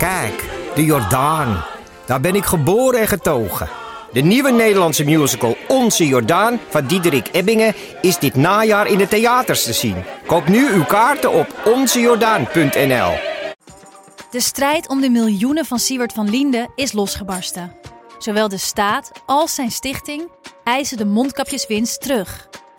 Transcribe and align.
Kijk, 0.00 0.44
de 0.74 0.84
Jordaan. 0.84 1.64
Daar 2.06 2.20
ben 2.20 2.34
ik 2.34 2.44
geboren 2.44 3.00
en 3.00 3.08
getogen. 3.08 3.68
De 4.12 4.20
nieuwe 4.20 4.50
Nederlandse 4.50 5.04
musical 5.04 5.56
Onze 5.68 6.06
Jordaan 6.06 6.60
van 6.68 6.86
Diederik 6.86 7.28
Ebbingen 7.32 7.74
is 8.00 8.18
dit 8.18 8.34
najaar 8.34 8.86
in 8.86 8.98
de 8.98 9.08
theaters 9.08 9.64
te 9.64 9.72
zien. 9.72 10.04
Koop 10.26 10.48
nu 10.48 10.72
uw 10.72 10.84
kaarten 10.84 11.32
op 11.32 11.46
onzejordaan.nl. 11.64 13.12
De 14.30 14.40
strijd 14.40 14.88
om 14.88 15.00
de 15.00 15.10
miljoenen 15.10 15.64
van 15.64 15.78
Siewert 15.78 16.12
van 16.12 16.30
Liende 16.30 16.68
is 16.74 16.92
losgebarsten. 16.92 17.76
Zowel 18.18 18.48
de 18.48 18.58
staat 18.58 19.10
als 19.26 19.54
zijn 19.54 19.70
stichting 19.70 20.28
eisen 20.64 20.96
de 20.96 21.06
mondkapjeswinst 21.06 22.00
terug. 22.00 22.48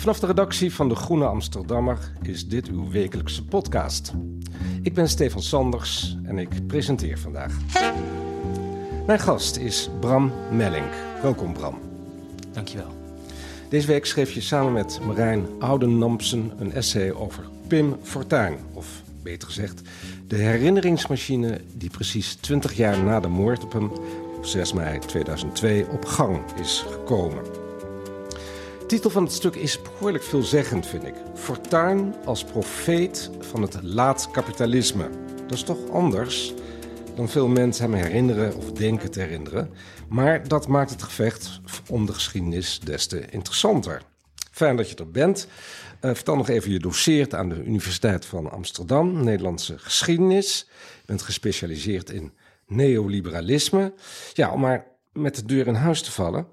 Vanaf 0.00 0.20
de 0.20 0.26
redactie 0.26 0.74
van 0.74 0.88
De 0.88 0.94
Groene 0.94 1.24
Amsterdammer 1.24 1.98
is 2.22 2.48
dit 2.48 2.68
uw 2.68 2.90
wekelijkse 2.90 3.44
podcast. 3.44 4.12
Ik 4.82 4.94
ben 4.94 5.08
Stefan 5.08 5.42
Sanders 5.42 6.16
en 6.22 6.38
ik 6.38 6.66
presenteer 6.66 7.18
vandaag. 7.18 7.56
Mijn 9.06 9.18
gast 9.18 9.56
is 9.56 9.90
Bram 10.00 10.32
Mellink. 10.52 10.92
Welkom 11.22 11.52
Bram. 11.52 11.78
Dankjewel. 12.52 12.96
Deze 13.68 13.86
week 13.86 14.06
schreef 14.06 14.32
je 14.32 14.40
samen 14.40 14.72
met 14.72 15.00
Marijn 15.06 15.46
Oudenampsen 15.58 16.52
een 16.58 16.72
essay 16.72 17.12
over 17.12 17.44
Pim 17.66 17.96
Fortuyn. 18.02 18.56
Of 18.72 19.02
beter 19.22 19.48
gezegd, 19.48 19.80
de 20.26 20.36
herinneringsmachine 20.36 21.60
die 21.74 21.90
precies 21.90 22.34
20 22.34 22.72
jaar 22.72 23.02
na 23.02 23.20
de 23.20 23.28
moord 23.28 23.64
op 23.64 23.72
hem 23.72 23.90
op 24.36 24.46
6 24.46 24.72
mei 24.72 24.98
2002 24.98 25.88
op 25.88 26.04
gang 26.04 26.38
is 26.60 26.84
gekomen. 26.88 27.59
Titel 28.90 29.10
van 29.10 29.22
het 29.22 29.32
stuk 29.32 29.54
is 29.54 29.82
behoorlijk 29.82 30.24
veelzeggend, 30.24 30.86
vind 30.86 31.04
ik. 31.04 31.14
Fortuyn 31.34 32.14
als 32.24 32.44
profeet 32.44 33.30
van 33.38 33.62
het 33.62 33.82
laat-kapitalisme. 33.82 35.08
Dat 35.46 35.52
is 35.52 35.62
toch 35.62 35.90
anders 35.90 36.54
dan 37.14 37.28
veel 37.28 37.48
mensen 37.48 37.84
hem 37.84 38.02
herinneren 38.02 38.56
of 38.56 38.72
denken 38.72 39.10
te 39.10 39.20
herinneren. 39.20 39.70
Maar 40.08 40.48
dat 40.48 40.68
maakt 40.68 40.90
het 40.90 41.02
gevecht 41.02 41.60
om 41.88 42.06
de 42.06 42.12
geschiedenis 42.12 42.80
des 42.80 43.06
te 43.06 43.30
interessanter. 43.30 44.02
Fijn 44.50 44.76
dat 44.76 44.90
je 44.90 44.96
er 44.96 45.10
bent. 45.10 45.46
Uh, 46.00 46.14
vertel 46.14 46.36
nog 46.36 46.48
even, 46.48 46.70
je 46.70 46.78
doseert 46.78 47.34
aan 47.34 47.48
de 47.48 47.64
Universiteit 47.64 48.24
van 48.24 48.50
Amsterdam, 48.50 49.24
Nederlandse 49.24 49.78
geschiedenis. 49.78 50.66
Je 51.00 51.06
bent 51.06 51.22
gespecialiseerd 51.22 52.10
in 52.10 52.32
neoliberalisme. 52.66 53.92
Ja, 54.32 54.52
om 54.52 54.60
maar 54.60 54.86
met 55.12 55.34
de 55.34 55.44
deur 55.44 55.66
in 55.66 55.74
huis 55.74 56.02
te 56.02 56.12
vallen. 56.12 56.46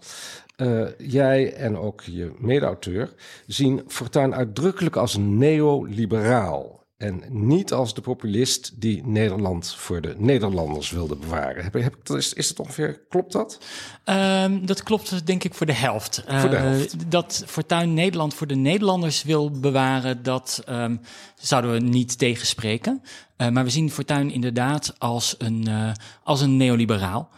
Uh, 0.58 0.88
jij 0.98 1.54
en 1.54 1.78
ook 1.78 2.02
je 2.02 2.36
mede-auteur 2.38 3.14
zien 3.48 3.84
Fortuyn 3.88 4.36
uitdrukkelijk 4.36 4.96
als 4.96 5.14
een 5.14 5.38
neoliberaal. 5.38 6.78
En 6.98 7.24
niet 7.30 7.74
als 7.74 7.94
de 7.94 8.02
populist 8.02 8.82
die 8.82 9.06
Nederland 9.06 9.76
voor 9.76 10.02
de 10.02 10.16
Nederlanders 10.18 10.92
wilde 10.92 11.16
bewaren. 11.16 11.64
Heb, 11.64 11.74
heb, 11.74 12.10
is, 12.10 12.34
is 12.34 12.50
het 12.50 12.60
ongeveer, 12.60 13.02
klopt 13.10 13.32
dat? 13.32 13.60
Um, 14.06 14.66
dat 14.66 14.84
klopt 14.84 15.26
denk 15.26 15.44
ik 15.44 15.54
voor 15.54 15.66
de 15.66 15.74
helft. 15.74 16.24
Voor 16.28 16.50
de 16.50 16.56
helft. 16.56 16.96
Uh, 16.96 17.02
dat 17.10 17.44
Fortuyn 17.46 17.94
Nederland 17.94 18.34
voor 18.34 18.48
de 18.48 18.56
Nederlanders 18.56 19.24
wil 19.24 19.52
bewaren, 19.52 20.24
dat 20.24 20.64
um, 20.70 21.00
zouden 21.36 21.72
we 21.72 21.80
niet 21.80 22.18
tegenspreken. 22.18 23.02
Uh, 23.38 23.50
maar 23.50 23.64
we 23.64 23.70
zien 23.70 23.92
Fortuyn 23.92 24.32
inderdaad 24.32 24.96
als 24.98 25.36
een, 25.38 25.66
uh, 25.70 25.92
als 26.24 26.42
een 26.42 26.58
neoliberaal. 26.58 27.30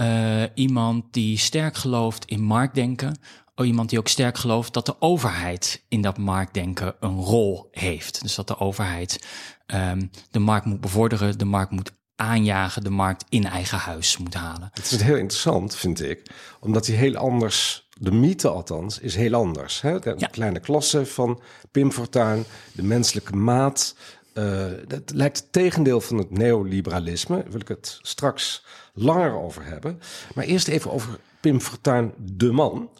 Uh, 0.00 0.42
iemand 0.54 1.04
die 1.10 1.38
sterk 1.38 1.76
gelooft 1.76 2.24
in 2.24 2.42
marktdenken. 2.42 3.18
Oh, 3.54 3.66
iemand 3.66 3.90
die 3.90 3.98
ook 3.98 4.08
sterk 4.08 4.38
gelooft 4.38 4.72
dat 4.72 4.86
de 4.86 5.00
overheid 5.00 5.84
in 5.88 6.00
dat 6.00 6.18
marktdenken 6.18 6.94
een 7.00 7.20
rol 7.20 7.68
heeft. 7.70 8.22
Dus 8.22 8.34
dat 8.34 8.48
de 8.48 8.58
overheid 8.58 9.26
um, 9.66 10.10
de 10.30 10.38
markt 10.38 10.66
moet 10.66 10.80
bevorderen, 10.80 11.38
de 11.38 11.44
markt 11.44 11.70
moet 11.70 11.92
aanjagen, 12.16 12.84
de 12.84 12.90
markt 12.90 13.24
in 13.28 13.46
eigen 13.46 13.78
huis 13.78 14.16
moet 14.16 14.34
halen. 14.34 14.70
Het 14.72 14.90
is 14.90 15.00
heel 15.00 15.16
interessant, 15.16 15.76
vind 15.76 16.02
ik, 16.02 16.30
omdat 16.60 16.86
hij 16.86 16.96
heel 16.96 17.16
anders, 17.16 17.88
de 17.98 18.12
mythe 18.12 18.48
althans, 18.48 18.98
is 18.98 19.14
heel 19.14 19.34
anders. 19.34 19.80
Hè? 19.80 19.98
De 19.98 20.14
ja. 20.18 20.26
kleine 20.26 20.60
klasse 20.60 21.06
van 21.06 21.42
Pim 21.70 21.92
Fortuyn, 21.92 22.44
de 22.72 22.82
menselijke 22.82 23.36
maat. 23.36 23.96
Uh, 24.34 24.64
dat 24.86 25.10
lijkt 25.14 25.38
het 25.38 25.52
tegendeel 25.52 26.00
van 26.00 26.18
het 26.18 26.30
neoliberalisme. 26.30 27.44
Wil 27.50 27.60
ik 27.60 27.68
het 27.68 27.98
straks 28.02 28.64
langer 29.00 29.32
over 29.32 29.64
hebben. 29.64 30.00
Maar 30.34 30.44
eerst 30.44 30.68
even 30.68 30.90
over 30.90 31.18
Pim 31.40 31.60
Fortuyn, 31.60 32.14
de 32.16 32.52
man. 32.52 32.90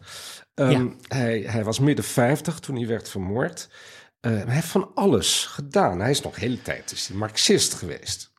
Um, 0.55 0.69
ja. 0.69 1.15
hij, 1.15 1.43
hij 1.47 1.63
was 1.63 1.79
midden 1.79 2.05
50 2.05 2.59
toen 2.59 2.75
hij 2.75 2.87
werd 2.87 3.09
vermoord. 3.09 3.69
Uh, 4.21 4.31
hij 4.31 4.53
heeft 4.53 4.67
van 4.67 4.91
alles 4.95 5.45
gedaan. 5.45 5.99
Hij 5.99 6.09
is 6.09 6.21
nog 6.21 6.33
de 6.33 6.39
hele 6.39 6.61
tijd 6.61 6.91
is 6.91 7.07
hij 7.07 7.17
marxist 7.17 7.73
geweest. 7.73 8.30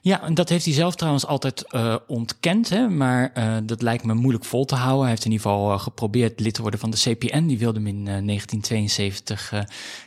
Ja, 0.00 0.22
en 0.22 0.34
dat 0.34 0.48
heeft 0.48 0.64
hij 0.64 0.74
zelf 0.74 0.94
trouwens 0.94 1.26
altijd 1.26 1.64
uh, 1.74 1.96
ontkend. 2.06 2.68
Hè? 2.68 2.88
Maar 2.88 3.32
uh, 3.38 3.56
dat 3.62 3.82
lijkt 3.82 4.04
me 4.04 4.14
moeilijk 4.14 4.44
vol 4.44 4.64
te 4.64 4.74
houden. 4.74 5.00
Hij 5.00 5.10
heeft 5.10 5.24
in 5.24 5.30
ieder 5.30 5.46
geval 5.46 5.72
uh, 5.72 5.80
geprobeerd 5.80 6.40
lid 6.40 6.54
te 6.54 6.62
worden 6.62 6.80
van 6.80 6.90
de 6.90 6.96
CPN. 6.96 7.46
Die 7.46 7.58
wilde 7.58 7.78
hem 7.78 7.86
in 7.86 8.04
1972 8.04 9.52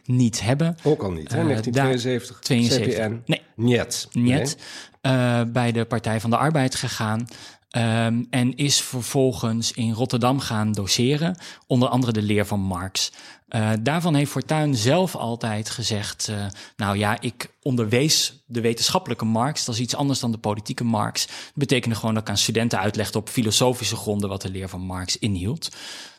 niet 0.05 0.41
hebben. 0.41 0.77
Ook 0.83 1.03
al 1.03 1.11
niet, 1.11 1.31
hè? 1.31 1.43
1972. 1.43 2.39
72. 2.39 2.93
CPN. 2.93 3.21
Nee. 3.25 3.41
Niet. 3.55 4.07
Niet. 4.11 4.57
Nee. 5.01 5.45
bij 5.45 5.71
de 5.71 5.85
Partij 5.85 6.19
van 6.19 6.29
de 6.29 6.37
Arbeid 6.37 6.75
gegaan. 6.75 7.27
Um, 7.77 8.27
en 8.29 8.55
is 8.55 8.81
vervolgens 8.81 9.71
in 9.71 9.91
Rotterdam 9.91 10.39
gaan 10.39 10.71
doseren, 10.71 11.37
onder 11.67 11.89
andere 11.89 12.11
de 12.11 12.21
leer 12.21 12.45
van 12.45 12.59
Marx. 12.59 13.11
Uh, 13.49 13.71
daarvan 13.79 14.15
heeft 14.15 14.31
Fortuyn 14.31 14.75
zelf 14.75 15.15
altijd 15.15 15.69
gezegd: 15.69 16.27
uh, 16.29 16.45
Nou 16.77 16.97
ja, 16.97 17.21
ik 17.21 17.49
onderwees 17.61 18.43
de 18.45 18.61
wetenschappelijke 18.61 19.25
Marx. 19.25 19.65
Dat 19.65 19.75
is 19.75 19.81
iets 19.81 19.95
anders 19.95 20.19
dan 20.19 20.31
de 20.31 20.37
politieke 20.37 20.83
Marx. 20.83 21.25
Dat 21.27 21.35
betekende 21.53 21.95
gewoon 21.95 22.13
dat 22.13 22.23
ik 22.23 22.29
aan 22.29 22.37
studenten 22.37 22.79
uitlegde 22.79 23.17
op 23.17 23.29
filosofische 23.29 23.95
gronden 23.95 24.29
wat 24.29 24.41
de 24.41 24.49
leer 24.49 24.69
van 24.69 24.81
Marx 24.81 25.17
inhield. 25.17 25.69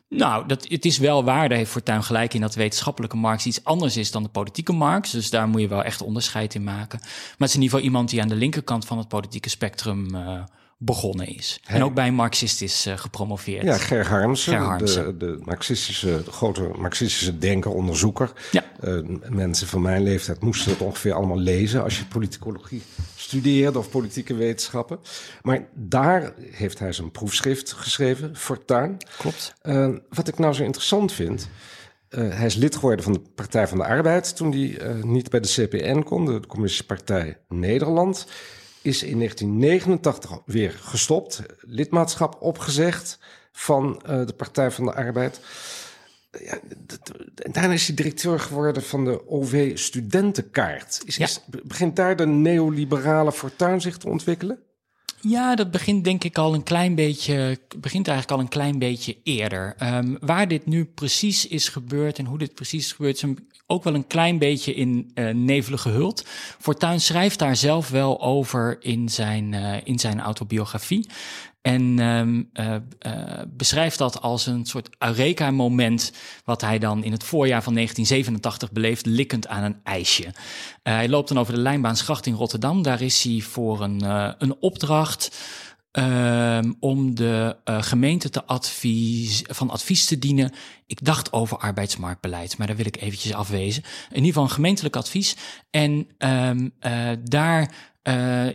Nou, 0.09 0.47
dat, 0.47 0.69
het 0.69 0.84
is 0.84 0.99
wel 0.99 1.25
waar, 1.25 1.49
daar 1.49 1.59
heeft 1.59 1.71
Fortuyn 1.71 2.05
gelijk 2.05 2.34
in 2.34 2.41
dat 2.41 2.53
de 2.53 2.61
wetenschappelijke 2.61 3.17
Marx 3.17 3.47
iets 3.47 3.65
anders 3.65 3.97
is 3.97 4.11
dan 4.11 4.22
de 4.22 4.28
politieke 4.28 4.72
Marx. 4.72 5.11
Dus 5.11 5.31
daar 5.31 5.49
moet 5.49 5.61
je 5.61 5.69
wel 5.69 5.84
echt 5.84 6.03
onderscheid 6.03 6.55
in 6.55 6.65
maken. 6.65 6.99
Maar 7.00 7.09
het 7.38 7.49
is 7.49 7.55
in 7.55 7.62
ieder 7.62 7.77
geval 7.77 7.91
iemand 7.91 8.11
die 8.11 8.22
aan 8.22 8.28
de 8.28 8.34
linkerkant 8.34 8.84
van 8.84 8.99
het 8.99 9.09
politieke 9.09 9.49
spectrum 9.49 10.15
uh, 10.15 10.43
begonnen 10.81 11.27
is. 11.27 11.61
En 11.66 11.84
ook 11.84 11.94
bij 11.94 12.06
een 12.06 12.15
marxist 12.15 12.62
is 12.62 12.87
uh, 12.87 12.97
gepromoveerd. 12.97 13.65
Ja, 13.65 13.77
Ger 13.77 14.06
Harmsen, 14.06 14.53
Ger 14.53 14.62
Harmsen. 14.62 15.19
De, 15.19 15.27
de, 15.27 15.39
marxistische, 15.44 16.22
de 16.25 16.31
grote 16.31 16.71
marxistische 16.78 17.39
denker, 17.39 17.71
onderzoeker. 17.71 18.33
Ja. 18.50 18.65
Uh, 18.84 19.19
mensen 19.28 19.67
van 19.67 19.83
mijn 19.83 20.03
leeftijd 20.03 20.41
moesten 20.41 20.71
het 20.71 20.81
ongeveer 20.81 21.12
allemaal 21.12 21.38
lezen 21.38 21.83
als 21.83 21.99
je 21.99 22.05
politicologie 22.05 22.83
studeerde 23.17 23.78
of 23.78 23.91
politieke 23.91 24.34
wetenschappen. 24.34 24.99
Maar 25.43 25.67
daar 25.75 26.33
heeft 26.50 26.78
hij 26.78 26.93
zijn 26.93 27.11
proefschrift 27.11 27.72
geschreven, 27.72 28.37
Fortuyn. 28.37 28.97
Klopt. 29.19 29.55
Uh, 29.62 29.88
wat 30.09 30.28
ik 30.28 30.38
nou 30.38 30.55
zo 30.55 30.62
interessant 30.62 31.12
vind... 31.12 31.49
Hij 32.09 32.47
is 32.47 32.55
lid 32.55 32.75
geworden 32.75 33.05
van 33.05 33.12
de 33.12 33.21
Partij 33.34 33.69
van 33.69 33.78
de 33.78 33.84
Arbeid 33.84 34.37
toen 34.37 34.50
hij 34.50 34.94
niet 35.03 35.31
bij 35.31 35.41
de 35.41 35.49
CPN 35.49 36.03
kon, 36.03 36.25
de 36.25 36.41
Communistische 36.47 36.87
Partij 36.87 37.38
Nederland 37.49 38.27
is 38.83 39.03
in 39.03 39.16
1989 39.19 40.39
weer 40.44 40.71
gestopt, 40.81 41.43
lidmaatschap 41.61 42.37
opgezegd 42.41 43.19
van 43.52 44.02
uh, 44.11 44.26
de 44.26 44.32
Partij 44.32 44.70
van 44.70 44.85
de 44.85 44.94
Arbeid. 44.94 45.41
Ja, 46.44 46.58
daarna 47.35 47.73
is 47.73 47.87
hij 47.87 47.97
directeur 47.97 48.41
geworden 48.41 48.82
van 48.82 49.05
de 49.05 49.29
OV 49.29 49.79
Studentenkaart. 49.79 51.02
Is, 51.05 51.17
Ja. 51.17 51.25
is, 51.25 51.41
begint 51.62 51.97
daar 51.97 52.17
de 52.17 52.26
neoliberale 52.26 53.32
fortuin 53.32 53.81
zich 53.81 53.97
te 53.97 54.08
ontwikkelen? 54.08 54.58
Ja, 55.20 55.55
dat 55.55 55.70
begint 55.70 56.05
denk 56.05 56.25
ik 56.25 56.38
al 56.38 56.55
een 56.55 56.62
klein 56.62 56.94
beetje, 56.94 57.59
begint 57.76 58.09
eigenlijk 58.09 58.38
al 58.38 58.44
een 58.44 58.50
klein 58.50 58.79
beetje 58.79 59.17
eerder. 59.23 59.75
Um, 59.82 60.17
waar 60.20 60.49
dit 60.49 60.67
nu 60.67 60.85
precies 60.85 61.47
is 61.47 61.69
gebeurd 61.69 62.19
en 62.19 62.25
hoe 62.25 62.38
dit 62.38 62.55
precies 62.55 62.85
is 62.85 62.93
gebeurd, 62.93 63.17
is 63.17 63.25
ook 63.67 63.85
wel 63.85 63.94
een 63.94 64.06
klein 64.06 64.38
beetje 64.38 64.75
in 64.75 65.11
uh, 65.15 65.31
nevelen 65.35 65.79
gehuld. 65.79 66.25
Fortuyn 66.59 67.00
schrijft 67.00 67.38
daar 67.38 67.56
zelf 67.56 67.88
wel 67.88 68.20
over 68.23 68.76
in 68.81 69.09
zijn, 69.09 69.53
uh, 69.53 69.75
in 69.85 69.99
zijn 69.99 70.20
autobiografie. 70.20 71.09
En 71.60 71.99
um, 71.99 72.50
uh, 72.52 72.75
uh, 73.06 73.40
beschrijft 73.49 73.99
dat 73.99 74.20
als 74.20 74.46
een 74.46 74.66
soort 74.66 74.88
Eureka-moment, 74.99 76.12
wat 76.44 76.60
hij 76.60 76.78
dan 76.78 77.05
in 77.05 77.12
het 77.12 77.25
voorjaar 77.25 77.62
van 77.62 77.75
1987 77.75 78.72
beleeft, 78.72 79.06
likkend 79.06 79.49
aan 79.49 79.62
een 79.62 79.81
ijsje. 79.82 80.25
Uh, 80.25 80.32
hij 80.82 81.08
loopt 81.08 81.28
dan 81.28 81.38
over 81.38 81.55
de 81.55 81.60
lijnbaansgracht 81.60 82.26
in 82.26 82.34
Rotterdam. 82.34 82.82
Daar 82.82 83.00
is 83.00 83.22
hij 83.22 83.40
voor 83.40 83.82
een, 83.82 84.02
een 84.38 84.56
opdracht. 84.60 85.38
Ehm, 85.90 86.72
om 86.81 87.14
de 87.14 87.56
gemeente 87.64 88.31
te 88.31 88.44
advies, 88.44 89.43
van 89.46 89.70
advies 89.70 90.04
te 90.04 90.19
dienen. 90.19 90.52
Ik 90.87 91.04
dacht 91.04 91.32
over 91.32 91.58
arbeidsmarktbeleid, 91.58 92.58
maar 92.58 92.66
daar 92.66 92.76
wil 92.76 92.87
ik 92.87 93.00
eventjes 93.00 93.32
afwezen. 93.32 93.82
In 93.82 94.14
ieder 94.14 94.26
geval 94.26 94.43
een 94.43 94.50
gemeentelijk 94.50 94.96
advies. 94.96 95.37
En 95.70 96.08
uh, 96.19 97.11
daar 97.25 97.72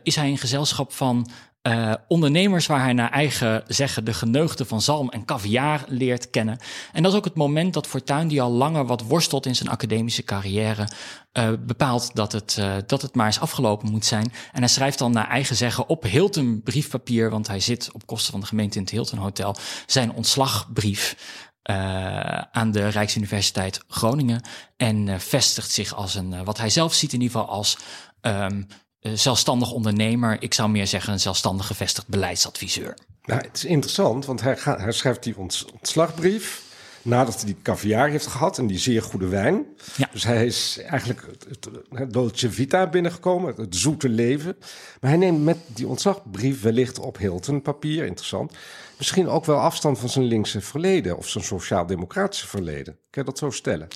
is 0.03 0.15
hij 0.15 0.29
in 0.29 0.37
gezelschap 0.37 0.93
van 0.93 1.27
uh, 1.67 1.93
ondernemers 2.07 2.65
waar 2.65 2.81
hij 2.81 2.93
naar 2.93 3.11
eigen 3.11 3.63
zeggen 3.67 4.05
de 4.05 4.13
geneugde 4.13 4.65
van 4.65 4.81
zalm 4.81 5.09
en 5.09 5.25
caviar 5.25 5.83
leert 5.87 6.29
kennen. 6.29 6.59
En 6.91 7.03
dat 7.03 7.11
is 7.11 7.17
ook 7.17 7.25
het 7.25 7.35
moment 7.35 7.73
dat 7.73 7.87
Fortuyn, 7.87 8.27
die 8.27 8.41
al 8.41 8.51
langer 8.51 8.85
wat 8.85 9.01
worstelt 9.01 9.45
in 9.45 9.55
zijn 9.55 9.69
academische 9.69 10.23
carrière, 10.23 10.87
uh, 11.33 11.49
bepaalt 11.59 12.15
dat 12.15 12.31
het, 12.31 12.57
uh, 12.59 12.75
dat 12.87 13.01
het 13.01 13.15
maar 13.15 13.25
eens 13.25 13.39
afgelopen 13.39 13.91
moet 13.91 14.05
zijn. 14.05 14.31
En 14.51 14.59
hij 14.59 14.67
schrijft 14.67 14.97
dan 14.97 15.11
naar 15.11 15.29
eigen 15.29 15.55
zeggen 15.55 15.89
op 15.89 16.03
Hilton 16.03 16.61
briefpapier, 16.63 17.29
want 17.29 17.47
hij 17.47 17.59
zit 17.59 17.91
op 17.91 18.07
kosten 18.07 18.31
van 18.31 18.39
de 18.39 18.47
gemeente 18.47 18.77
in 18.77 18.83
het 18.83 18.91
Hilton 18.91 19.19
Hotel, 19.19 19.55
zijn 19.85 20.13
ontslagbrief. 20.13 21.15
Uh, 21.69 21.75
aan 22.37 22.71
de 22.71 22.87
Rijksuniversiteit 22.87 23.83
Groningen. 23.87 24.41
En 24.77 25.21
vestigt 25.21 25.71
zich 25.71 25.95
als 25.95 26.15
een, 26.15 26.43
wat 26.43 26.57
hij 26.57 26.69
zelf 26.69 26.93
ziet 26.93 27.13
in 27.13 27.21
ieder 27.21 27.39
geval 27.39 27.55
als 27.55 27.77
um, 28.21 28.67
zelfstandig 29.13 29.71
ondernemer. 29.71 30.37
Ik 30.39 30.53
zou 30.53 30.69
meer 30.69 30.87
zeggen 30.87 31.13
een 31.13 31.19
zelfstandig 31.19 31.67
gevestigd 31.67 32.07
beleidsadviseur. 32.07 32.97
Nou, 33.23 33.41
het 33.41 33.57
is 33.57 33.65
interessant, 33.65 34.25
want 34.25 34.41
hij, 34.41 34.57
gaat, 34.57 34.79
hij 34.79 34.91
schrijft 34.91 35.23
die 35.23 35.37
ont, 35.37 35.65
ontslagbrief 35.73 36.61
nadat 37.03 37.35
hij 37.35 37.45
die 37.45 37.61
caviar 37.61 38.09
heeft 38.09 38.27
gehad 38.27 38.57
en 38.57 38.67
die 38.67 38.77
zeer 38.77 39.01
goede 39.01 39.27
wijn. 39.27 39.65
Ja. 39.95 40.09
Dus 40.11 40.23
hij 40.23 40.45
is 40.45 40.79
eigenlijk 40.85 41.25
het, 41.49 41.69
het 41.89 42.13
Dolce 42.13 42.51
Vita 42.51 42.87
binnengekomen, 42.87 43.53
het 43.55 43.75
zoete 43.75 44.09
leven. 44.09 44.55
Maar 45.01 45.09
hij 45.09 45.19
neemt 45.19 45.43
met 45.43 45.57
die 45.67 45.87
ontslagbrief 45.87 46.61
wellicht 46.61 46.99
op 46.99 47.17
Hilton 47.17 47.61
papier, 47.61 48.05
interessant. 48.05 48.53
Misschien 48.97 49.27
ook 49.27 49.45
wel 49.45 49.59
afstand 49.59 49.99
van 49.99 50.09
zijn 50.09 50.25
linkse 50.25 50.61
verleden 50.61 51.17
of 51.17 51.29
zijn 51.29 51.43
sociaal-democratische 51.43 52.47
verleden. 52.47 52.97
Kan 53.09 53.23
je 53.23 53.29
dat 53.29 53.37
zo 53.37 53.49
stellen? 53.49 53.87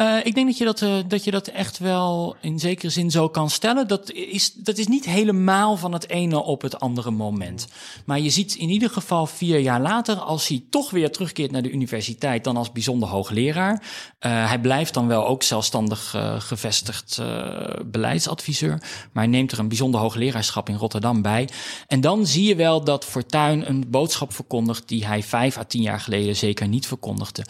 Uh, 0.00 0.16
ik 0.22 0.34
denk 0.34 0.46
dat 0.46 0.58
je 0.58 0.64
dat, 0.64 0.80
uh, 0.80 0.94
dat 1.08 1.24
je 1.24 1.30
dat 1.30 1.46
echt 1.46 1.78
wel 1.78 2.36
in 2.40 2.58
zekere 2.58 2.90
zin 2.90 3.10
zo 3.10 3.28
kan 3.28 3.50
stellen. 3.50 3.88
Dat 3.88 4.12
is, 4.12 4.52
dat 4.52 4.78
is 4.78 4.86
niet 4.86 5.04
helemaal 5.04 5.76
van 5.76 5.92
het 5.92 6.08
ene 6.08 6.42
op 6.42 6.62
het 6.62 6.80
andere 6.80 7.10
moment. 7.10 7.66
Maar 8.04 8.20
je 8.20 8.30
ziet 8.30 8.54
in 8.54 8.68
ieder 8.68 8.90
geval 8.90 9.26
vier 9.26 9.58
jaar 9.58 9.80
later, 9.80 10.16
als 10.16 10.48
hij 10.48 10.62
toch 10.70 10.90
weer 10.90 11.10
terugkeert 11.10 11.50
naar 11.50 11.62
de 11.62 11.70
universiteit, 11.70 12.44
dan 12.44 12.56
als 12.56 12.72
bijzonder 12.72 13.08
hoogleraar. 13.08 13.72
Uh, 13.72 14.48
hij 14.48 14.60
blijft 14.60 14.94
dan 14.94 15.06
wel 15.06 15.26
ook 15.26 15.42
zelfstandig 15.42 16.14
gevestigd 16.38 17.22
beleidsadviseur. 17.86 18.78
Maar 19.12 19.22
hij 19.22 19.32
neemt 19.32 19.52
er 19.52 19.58
een 19.58 19.68
bijzonder 19.68 20.00
hoogleraarschap 20.00 20.68
in 20.68 20.74
Rotterdam 20.76 21.22
bij. 21.22 21.48
En 21.86 22.00
dan 22.00 22.26
zie 22.26 22.44
je 22.44 22.54
wel 22.54 22.84
dat 22.84 23.04
Fortuyn 23.04 23.68
een 23.68 23.90
boodschap 23.90 24.32
verkondigt 24.32 24.88
die 24.88 25.06
hij 25.06 25.22
vijf 25.22 25.58
à 25.58 25.64
tien 25.64 25.82
jaar 25.82 26.00
geleden 26.00 26.36
zeker 26.36 26.68
niet 26.68 26.86
verkondigde. 26.86 27.44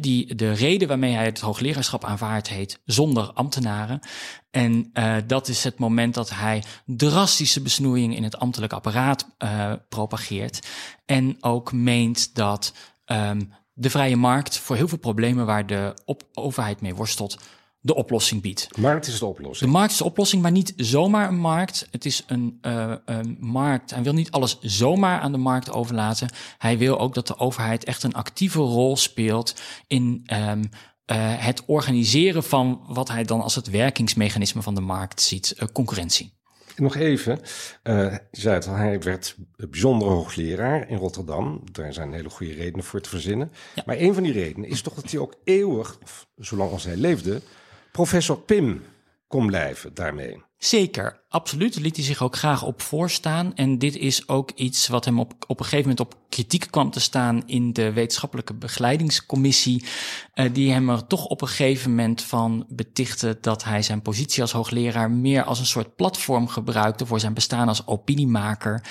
Die, 0.00 0.34
de 0.34 0.52
reden 0.52 0.88
waarmee 0.88 1.14
hij 1.14 1.24
het 1.24 1.40
hoogleraarschap 1.40 1.93
aanvaard 2.02 2.48
heet 2.48 2.80
zonder 2.84 3.32
ambtenaren. 3.32 4.00
En 4.50 4.90
uh, 4.94 5.16
dat 5.26 5.48
is 5.48 5.64
het 5.64 5.78
moment 5.78 6.14
dat 6.14 6.30
hij 6.30 6.62
drastische 6.86 7.60
besnoeiing 7.60 8.16
in 8.16 8.22
het 8.22 8.38
ambtelijk 8.38 8.72
apparaat 8.72 9.28
uh, 9.38 9.72
propageert. 9.88 10.66
En 11.04 11.36
ook 11.40 11.72
meent 11.72 12.34
dat 12.34 12.72
um, 13.06 13.52
de 13.72 13.90
vrije 13.90 14.16
markt 14.16 14.58
voor 14.58 14.76
heel 14.76 14.88
veel 14.88 14.98
problemen 14.98 15.46
waar 15.46 15.66
de 15.66 15.94
op 16.04 16.22
overheid 16.32 16.80
mee 16.80 16.94
worstelt, 16.94 17.38
de 17.84 17.94
oplossing 17.94 18.42
biedt. 18.42 18.68
De 18.74 18.80
markt 18.80 19.06
is 19.06 19.18
de 19.18 19.26
oplossing. 19.26 19.70
De 19.70 19.76
markt 19.76 19.92
is 19.92 19.98
de 19.98 20.04
oplossing, 20.04 20.42
maar 20.42 20.50
niet 20.50 20.72
zomaar 20.76 21.28
een 21.28 21.38
markt. 21.38 21.88
Het 21.90 22.04
is 22.04 22.24
een, 22.26 22.58
uh, 22.62 22.94
een 23.04 23.36
markt. 23.40 23.90
Hij 23.90 24.02
wil 24.02 24.12
niet 24.12 24.30
alles 24.30 24.58
zomaar 24.60 25.20
aan 25.20 25.32
de 25.32 25.38
markt 25.38 25.70
overlaten. 25.70 26.28
Hij 26.58 26.78
wil 26.78 26.98
ook 26.98 27.14
dat 27.14 27.26
de 27.26 27.38
overheid 27.38 27.84
echt 27.84 28.02
een 28.02 28.14
actieve 28.14 28.58
rol 28.58 28.96
speelt 28.96 29.60
in 29.86 30.26
um, 30.32 30.70
uh, 31.06 31.16
het 31.44 31.62
organiseren 31.66 32.42
van 32.42 32.84
wat 32.86 33.08
hij 33.08 33.24
dan 33.24 33.40
als 33.40 33.54
het 33.54 33.70
werkingsmechanisme 33.70 34.62
van 34.62 34.74
de 34.74 34.80
markt 34.80 35.20
ziet, 35.20 35.54
uh, 35.58 35.68
concurrentie. 35.72 36.32
Nog 36.76 36.96
even, 36.96 37.40
uh, 37.82 38.12
je 38.30 38.40
zei 38.40 38.54
het 38.54 38.66
al, 38.66 38.74
hij 38.74 39.00
werd 39.00 39.36
bijzonder 39.56 40.08
hoogleraar 40.08 40.88
in 40.88 40.96
Rotterdam. 40.96 41.62
Daar 41.72 41.92
zijn 41.92 42.12
hele 42.12 42.30
goede 42.30 42.52
redenen 42.52 42.84
voor 42.84 43.00
te 43.00 43.08
verzinnen. 43.08 43.52
Ja. 43.74 43.82
Maar 43.86 43.98
een 43.98 44.14
van 44.14 44.22
die 44.22 44.32
redenen 44.32 44.68
is 44.68 44.82
toch 44.82 44.94
dat 44.94 45.10
hij 45.10 45.20
ook 45.20 45.34
eeuwig, 45.44 45.98
of 46.02 46.26
zolang 46.36 46.70
als 46.70 46.84
hij 46.84 46.96
leefde, 46.96 47.40
professor 47.92 48.38
Pim 48.38 48.82
kon 49.34 49.46
blijven 49.46 49.94
daarmee. 49.94 50.42
Zeker, 50.64 51.20
absoluut. 51.28 51.80
Liet 51.80 51.96
hij 51.96 52.04
zich 52.04 52.22
ook 52.22 52.36
graag 52.36 52.62
op 52.62 52.82
voorstaan. 52.82 53.54
En 53.54 53.78
dit 53.78 53.96
is 53.96 54.28
ook 54.28 54.50
iets 54.50 54.88
wat 54.88 55.04
hem 55.04 55.20
op, 55.20 55.32
op 55.46 55.58
een 55.58 55.64
gegeven 55.64 55.88
moment 55.88 56.00
op 56.00 56.18
kritiek 56.28 56.66
kwam 56.70 56.90
te 56.90 57.00
staan 57.00 57.42
in 57.46 57.72
de 57.72 57.92
wetenschappelijke 57.92 58.54
begeleidingscommissie. 58.54 59.84
Uh, 60.34 60.54
die 60.54 60.72
hem 60.72 60.90
er 60.90 61.06
toch 61.06 61.26
op 61.26 61.42
een 61.42 61.48
gegeven 61.48 61.90
moment 61.90 62.22
van 62.22 62.66
betichtte 62.68 63.38
dat 63.40 63.64
hij 63.64 63.82
zijn 63.82 64.02
positie 64.02 64.42
als 64.42 64.52
hoogleraar 64.52 65.10
meer 65.10 65.42
als 65.42 65.58
een 65.58 65.66
soort 65.66 65.96
platform 65.96 66.48
gebruikte 66.48 67.06
voor 67.06 67.20
zijn 67.20 67.34
bestaan 67.34 67.68
als 67.68 67.86
opiniemaker. 67.86 68.84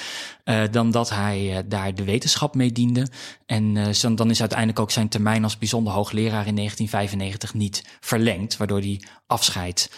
Uh, 0.46 0.64
dan 0.72 0.92
dat 0.92 1.10
hij 1.10 1.58
uh, 1.58 1.58
daar 1.66 1.96
de 1.96 2.04
wetenschap 2.04 2.56
mee 2.56 2.72
diende. 2.72 3.08
En 3.46 3.74
dan 4.16 4.30
is 4.30 4.40
uiteindelijk 4.40 4.80
ook 4.80 4.92
zijn 4.92 5.10
termijn 5.10 5.44
als 5.44 5.58
bijzonder 5.58 5.94
hoogleraar 5.94 6.48
in 6.48 6.56
1995 6.56 7.54
niet 7.54 7.98
verlengd, 8.00 8.58
waardoor 8.58 8.80
hij 8.80 9.02
afscheid 9.28 9.90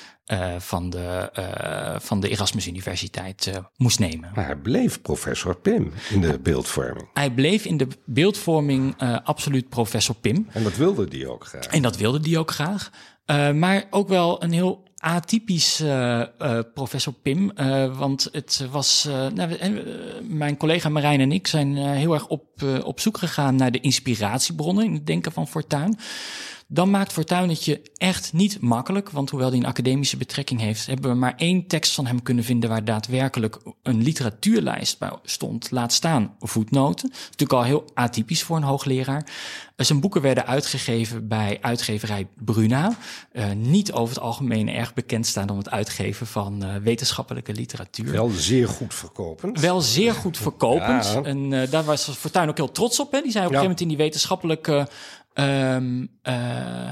van, 0.57 0.89
de, 0.89 1.31
uh, 1.39 1.99
van 1.99 2.19
de 2.19 2.29
Erasmus 2.29 2.67
Universiteit 2.67 3.45
uh, 3.45 3.55
moest 3.77 3.99
nemen. 3.99 4.31
Maar 4.35 4.45
hij 4.45 4.55
bleef 4.55 5.01
professor 5.01 5.55
Pim 5.55 5.91
in 6.09 6.21
de 6.21 6.39
beeldvorming. 6.39 7.07
Hij 7.13 7.31
bleef 7.31 7.65
in 7.65 7.77
de 7.77 7.87
beeldvorming 8.05 8.95
absoluut 9.23 9.69
professor 9.69 10.15
Pim. 10.15 10.47
En 10.51 10.63
dat 10.63 10.77
wilde 10.77 11.07
hij 11.09 11.27
ook 11.27 11.45
graag. 11.45 11.65
En 11.65 11.81
dat 11.81 11.97
wilde 11.97 12.29
hij 12.29 12.37
ook 12.37 12.51
graag. 12.51 12.91
maar 13.53 13.83
ook 13.89 14.07
wel 14.07 14.43
een 14.43 14.51
heel 14.51 14.83
atypisch 15.05 15.81
uh, 15.81 16.23
uh, 16.39 16.59
professor 16.73 17.13
Pim. 17.13 17.51
Uh, 17.55 17.97
want 17.97 18.29
het 18.31 18.67
was. 18.71 19.07
nou, 19.33 19.57
mijn 20.21 20.57
collega 20.57 20.89
Marijn 20.89 21.19
en 21.19 21.31
ik 21.31 21.47
zijn 21.47 21.75
heel 21.75 22.13
erg 22.13 22.27
op, 22.27 22.63
op 22.83 22.99
zoek 22.99 23.17
gegaan 23.17 23.55
naar 23.55 23.71
de 23.71 23.79
inspiratiebronnen 23.79 24.85
in 24.85 24.93
het 24.93 25.07
denken 25.07 25.31
van 25.31 25.47
Fortuyn. 25.47 25.97
Dan 26.67 26.89
maakt 26.89 27.11
Fortuyn 27.11 27.49
het 27.49 27.65
je 27.65 27.81
echt 27.97 28.33
niet 28.33 28.61
makkelijk. 28.61 29.09
Want 29.09 29.29
hoewel 29.29 29.49
hij 29.49 29.57
een 29.57 29.65
academische 29.65 30.17
betrekking 30.17 30.59
heeft, 30.59 30.85
hebben 30.85 31.11
we 31.11 31.17
maar 31.17 31.33
één 31.37 31.67
tekst 31.67 31.93
van 31.93 32.05
hem 32.05 32.23
kunnen 32.23 32.43
vinden 32.43 32.69
waar 32.69 32.85
daadwerkelijk 32.85 33.57
een 33.83 34.03
literatuurlijst 34.03 34.99
bij 34.99 35.11
stond. 35.23 35.71
Laat 35.71 35.93
staan 35.93 36.35
voetnoten. 36.39 37.09
Natuurlijk 37.09 37.51
al 37.51 37.63
heel 37.63 37.85
atypisch 37.93 38.43
voor 38.43 38.57
een 38.57 38.63
hoogleraar. 38.63 39.27
Zijn 39.75 39.99
boeken 39.99 40.21
werden 40.21 40.45
uitgegeven 40.45 41.27
bij 41.27 41.57
uitgeverij 41.61 42.27
Bruna. 42.35 42.97
Uh, 43.33 43.51
niet 43.51 43.91
over 43.91 44.15
het 44.15 44.23
algemeen 44.23 44.69
erg 44.69 44.93
bekend 44.93 45.25
staan 45.25 45.49
om 45.49 45.57
het 45.57 45.69
uitgeven 45.69 46.27
van 46.27 46.65
uh, 46.65 46.75
wetenschappelijke 46.75 47.53
literatuur. 47.53 48.11
Wel 48.11 48.29
zeer 48.29 48.67
goed 48.67 48.93
verkopend. 48.93 49.59
Wel 49.59 49.81
zeer 49.81 50.13
goed 50.13 50.37
verkopend. 50.37 51.05
Ja. 51.05 51.21
En 51.21 51.51
uh, 51.51 51.69
daar 51.69 51.83
was 51.83 52.09
Fortuyn 52.09 52.49
ook 52.49 52.57
heel 52.57 52.71
trots 52.71 52.99
op. 52.99 53.11
Hè? 53.11 53.21
Die 53.21 53.31
zei 53.31 53.45
op 53.45 53.51
een 53.51 53.57
ja. 53.57 53.61
gegeven 53.61 53.61
moment 53.61 53.81
in 53.81 53.87
die 53.87 53.97
wetenschappelijke 53.97 54.87
um, 55.35 56.09
uh, 56.23 56.89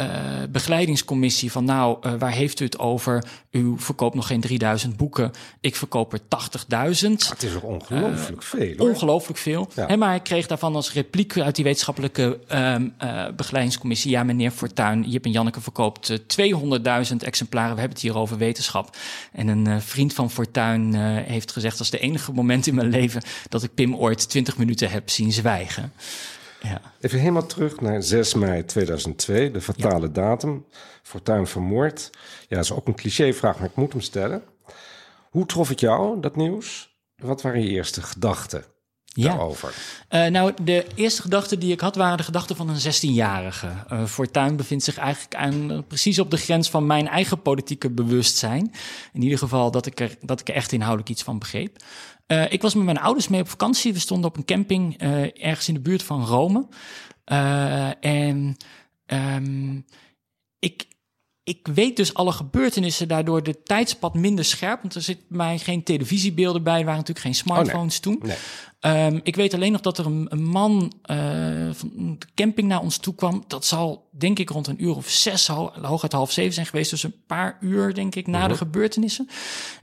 uh, 0.00 0.06
begeleidingscommissie 0.50 1.52
van 1.52 1.64
nou, 1.64 1.98
uh, 2.06 2.12
waar 2.18 2.32
heeft 2.32 2.60
u 2.60 2.64
het 2.64 2.78
over? 2.78 3.24
U 3.50 3.74
verkoopt 3.76 4.14
nog 4.14 4.26
geen 4.26 4.40
3000 4.40 4.96
boeken, 4.96 5.30
ik 5.60 5.76
verkoop 5.76 6.12
er 6.12 6.20
80.000. 6.20 6.26
Het 7.28 7.42
is 7.42 7.54
ook 7.54 7.64
ongelooflijk 7.64 8.42
uh, 8.42 8.48
veel. 8.48 8.74
Hoor. 8.76 8.88
Ongelooflijk 8.88 9.38
veel. 9.38 9.68
Ja. 9.74 9.96
Maar 9.96 10.08
hij 10.08 10.20
kreeg 10.20 10.46
daarvan 10.46 10.74
als 10.74 10.92
repliek 10.92 11.38
uit 11.38 11.54
die 11.54 11.64
wetenschappelijke 11.64 12.40
um, 12.52 12.94
begeleidingscommissie, 13.36 14.10
ja 14.10 14.22
meneer 14.22 14.50
Fortuyn, 14.50 15.10
Jip 15.10 15.24
en 15.24 15.30
Janneke 15.30 15.60
verkoopt 15.60 16.10
200.000 16.10 17.16
exemplaren, 17.18 17.74
we 17.74 17.80
hebben 17.80 17.98
het 17.98 18.00
hier 18.00 18.16
over 18.16 18.38
wetenschap. 18.38 18.96
En 19.32 19.48
een 19.48 19.82
vriend 19.82 20.14
van 20.14 20.30
Fortuyn 20.30 20.94
heeft 21.24 21.52
gezegd, 21.52 21.78
dat 21.78 21.86
is 21.86 21.90
de 21.90 21.98
enige 21.98 22.32
moment 22.32 22.66
in 22.66 22.74
mijn 22.74 22.90
leven 23.00 23.22
dat 23.48 23.62
ik 23.62 23.74
Pim 23.74 23.96
ooit 23.96 24.28
20 24.28 24.56
minuten 24.56 24.90
heb 24.90 25.10
zien 25.10 25.32
zwijgen. 25.32 25.92
Ja. 26.60 26.80
Even 27.00 27.18
helemaal 27.18 27.46
terug 27.46 27.80
naar 27.80 28.02
6 28.02 28.34
mei 28.34 28.64
2002, 28.64 29.50
de 29.50 29.60
fatale 29.60 30.06
ja. 30.06 30.12
datum. 30.12 30.66
Fortuyn 31.02 31.46
vermoord. 31.46 32.10
Ja, 32.48 32.56
dat 32.56 32.64
is 32.64 32.72
ook 32.72 32.86
een 32.86 32.94
clichévraag, 32.94 33.58
maar 33.58 33.68
ik 33.68 33.76
moet 33.76 33.92
hem 33.92 34.00
stellen. 34.00 34.42
Hoe 35.30 35.46
trof 35.46 35.68
het 35.68 35.80
jou, 35.80 36.20
dat 36.20 36.36
nieuws? 36.36 36.98
Wat 37.16 37.42
waren 37.42 37.62
je 37.62 37.68
eerste 37.68 38.02
gedachten 38.02 38.64
ja. 39.04 39.28
daarover? 39.28 39.74
Uh, 40.10 40.26
nou, 40.26 40.52
de 40.62 40.86
eerste 40.94 41.22
gedachten 41.22 41.58
die 41.58 41.72
ik 41.72 41.80
had 41.80 41.96
waren 41.96 42.16
de 42.16 42.22
gedachten 42.22 42.56
van 42.56 42.68
een 42.68 42.80
16-jarige. 42.80 43.68
Uh, 43.92 44.04
Fortuyn 44.04 44.56
bevindt 44.56 44.84
zich 44.84 44.96
eigenlijk 44.96 45.34
aan, 45.34 45.72
uh, 45.72 45.78
precies 45.88 46.18
op 46.18 46.30
de 46.30 46.36
grens 46.36 46.70
van 46.70 46.86
mijn 46.86 47.08
eigen 47.08 47.42
politieke 47.42 47.90
bewustzijn. 47.90 48.72
In 49.12 49.22
ieder 49.22 49.38
geval 49.38 49.70
dat 49.70 49.86
ik 49.86 50.00
er, 50.00 50.16
dat 50.20 50.40
ik 50.40 50.48
er 50.48 50.54
echt 50.54 50.72
inhoudelijk 50.72 51.10
iets 51.10 51.22
van 51.22 51.38
begreep. 51.38 51.76
Uh, 52.32 52.52
ik 52.52 52.62
was 52.62 52.74
met 52.74 52.84
mijn 52.84 52.98
ouders 52.98 53.28
mee 53.28 53.40
op 53.40 53.48
vakantie. 53.48 53.92
We 53.92 53.98
stonden 53.98 54.30
op 54.30 54.36
een 54.36 54.44
camping 54.44 55.02
uh, 55.02 55.44
ergens 55.44 55.68
in 55.68 55.74
de 55.74 55.80
buurt 55.80 56.02
van 56.02 56.24
Rome. 56.24 56.66
Uh, 57.32 58.04
en 58.04 58.56
um, 59.06 59.84
ik, 60.58 60.86
ik 61.42 61.68
weet 61.74 61.96
dus 61.96 62.14
alle 62.14 62.32
gebeurtenissen, 62.32 63.08
daardoor 63.08 63.42
de 63.42 63.62
tijdspad 63.62 64.14
minder 64.14 64.44
scherp. 64.44 64.80
Want 64.80 64.94
er 64.94 65.02
zit 65.02 65.20
mij 65.28 65.58
geen 65.58 65.82
televisiebeelden 65.82 66.62
bij, 66.62 66.78
er 66.78 66.84
waren 66.84 66.98
natuurlijk 66.98 67.26
geen 67.26 67.34
smartphones 67.34 68.00
oh, 68.00 68.06
nee. 68.06 68.18
toen. 68.18 68.32
Ehm, 68.80 69.18
ik 69.22 69.36
weet 69.36 69.54
alleen 69.54 69.72
nog 69.72 69.80
dat 69.80 69.98
er 69.98 70.06
een, 70.06 70.26
een 70.28 70.44
man 70.44 70.92
uh, 71.10 71.16
van 71.72 71.90
de 71.94 72.26
camping 72.34 72.68
naar 72.68 72.80
ons 72.80 72.96
toe 72.96 73.14
kwam. 73.14 73.44
Dat 73.46 73.64
zal 73.66 74.08
denk 74.10 74.38
ik 74.38 74.50
rond 74.50 74.66
een 74.66 74.84
uur 74.84 74.96
of 74.96 75.08
zes, 75.08 75.46
ho 75.46 75.72
hooguit 75.82 76.12
half 76.12 76.32
zeven 76.32 76.52
zijn 76.54 76.66
geweest. 76.66 76.90
Dus 76.90 77.02
een 77.02 77.14
paar 77.26 77.56
uur 77.60 77.94
denk 77.94 78.14
ik 78.14 78.26
na 78.26 78.48
de 78.48 78.56
gebeurtenissen. 78.56 79.28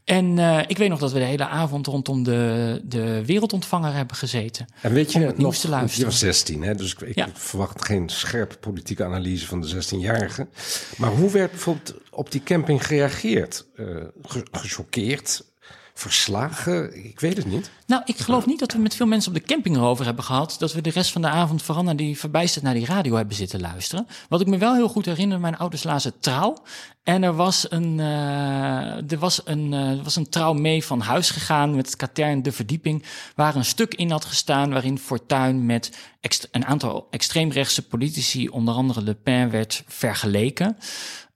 En 0.04 0.38
uh, 0.38 0.60
ik 0.68 0.78
weet 0.78 0.90
nog 0.90 1.00
dat 1.00 1.12
we 1.12 1.20
de 1.20 1.26
hele 1.26 1.48
avond 1.48 1.88
rondom 1.88 2.24
de, 2.24 2.82
de 2.84 3.26
wereldontvanger 3.26 3.94
hebben 3.94 4.16
gezeten. 4.18 4.66
En 4.82 4.94
weet 4.94 5.12
je, 5.12 5.20
om 5.20 5.26
het 5.26 5.38
nieuws 5.38 5.60
te 5.60 5.68
nog, 5.68 5.76
luisteren. 5.76 6.06
je 6.06 6.12
was 6.12 6.20
16, 6.20 6.64
hè? 6.64 6.76
dus 6.76 6.94
ik, 6.94 7.02
ik 7.02 7.16
Ja. 7.16 7.28
verwacht 7.34 7.86
geen 7.86 8.10
scherpe 8.10 8.58
politieke 8.58 9.04
analyse 9.04 9.46
van 9.48 9.62
de 9.62 9.76
16-jarige. 9.76 10.48
Maar 10.98 11.12
hoe 11.12 11.32
werd 11.32 11.52
bijvoorbeeld 11.52 11.94
op 12.12 12.32
die 12.32 12.44
camping 12.44 12.86
gereageerd? 12.86 13.66
Eh, 13.76 13.86
ge- 14.22 14.46
gechoqueerd? 14.52 15.44
Verslagen? 15.98 17.06
Ik 17.06 17.20
weet 17.20 17.38
het 17.38 17.46
niet. 17.46 17.70
Nou, 17.86 18.02
ik 18.06 18.18
geloof 18.18 18.46
niet 18.46 18.60
dat 18.60 18.74
we 18.74 18.80
met 18.80 18.96
veel 18.96 19.06
mensen 19.06 19.32
op 19.32 19.38
de 19.38 19.46
camping 19.46 19.76
erover 19.76 20.06
hebben 20.06 20.24
gehad. 20.24 20.56
Dat 20.60 20.74
we 20.74 20.82
de 20.82 20.90
rest 20.90 21.12
van 21.12 21.22
de 21.22 21.28
avond 21.28 21.62
vooral 21.62 21.84
naar 21.84 21.96
die 21.96 22.18
verbijsterd 22.18 22.64
naar 22.64 22.74
die 22.74 22.86
radio 22.86 23.16
hebben 23.16 23.36
zitten 23.36 23.62
luisteren. 23.62 24.08
Wat 24.30 24.42
ik 24.42 24.48
me 24.48 24.58
wel 24.58 24.76
heel 24.76 24.88
goed 24.88 25.06
herinner, 25.06 25.40
mijn 25.40 25.58
ouders 25.58 25.84
lazen 25.84 26.20
trouw. 26.20 26.58
En 27.04 27.24
er 27.24 27.36
was 27.36 27.72
een, 27.72 27.98
uh, 27.98 29.12
er 29.12 29.18
was 29.20 29.42
een, 29.46 29.72
uh, 29.72 30.04
was 30.04 30.16
een 30.16 30.30
trouw 30.30 30.54
mee 30.54 30.84
van 30.84 31.00
huis 31.00 31.30
gegaan 31.30 31.76
met 31.76 31.86
het 31.86 31.96
katern 31.96 32.44
De 32.44 32.52
Verdieping. 32.52 33.04
Waar 33.36 33.56
een 33.56 33.66
stuk 33.66 33.94
in 33.94 34.12
had 34.12 34.26
gestaan 34.26 34.72
waarin 34.72 35.00
Fortuyn 35.00 35.66
met 35.66 35.98
een 36.52 36.66
aantal 36.66 37.08
extreemrechtse 37.10 37.88
politici, 37.88 38.50
onder 38.50 38.74
andere 38.74 39.02
Le 39.02 39.14
Pen, 39.14 39.50
werd 39.50 39.84
vergeleken. 39.88 40.78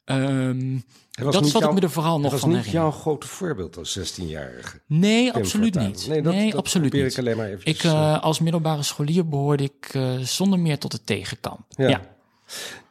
Um, 0.06 0.84
dat 1.12 1.52
wat 1.52 1.64
ik 1.64 1.72
me 1.74 1.80
er 1.82 1.90
vooral 1.92 2.20
nog 2.20 2.32
was 2.32 2.40
van 2.40 2.50
niet 2.50 2.58
herinner. 2.58 2.82
jouw 2.82 2.92
grote 2.92 3.28
voorbeeld 3.28 3.78
als 3.78 4.00
16-jarige. 4.00 4.80
Nee, 4.86 5.32
Tim 5.32 5.42
absoluut 5.42 5.74
Fortuyn. 5.74 5.92
niet. 5.92 6.08
Nee, 6.08 6.22
Nee, 6.22 6.42
dat- 6.42 6.52
dat 6.52 6.60
absoluut 6.60 6.94
niet. 6.94 7.12
ik 7.12 7.18
alleen 7.20 7.38
maar 7.38 7.48
eventjes, 7.48 7.76
ik, 7.78 7.84
uh, 7.84 8.22
als 8.24 8.40
middelbare 8.40 8.84
scholier 8.84 9.28
behoorde 9.28 9.64
ik 9.64 9.94
uh, 9.94 10.18
zonder 10.20 10.60
meer 10.60 10.78
tot 10.80 10.92
het 10.92 11.06
tegenkamp. 11.06 11.62
Ja. 11.70 11.88
Ja. 11.88 12.02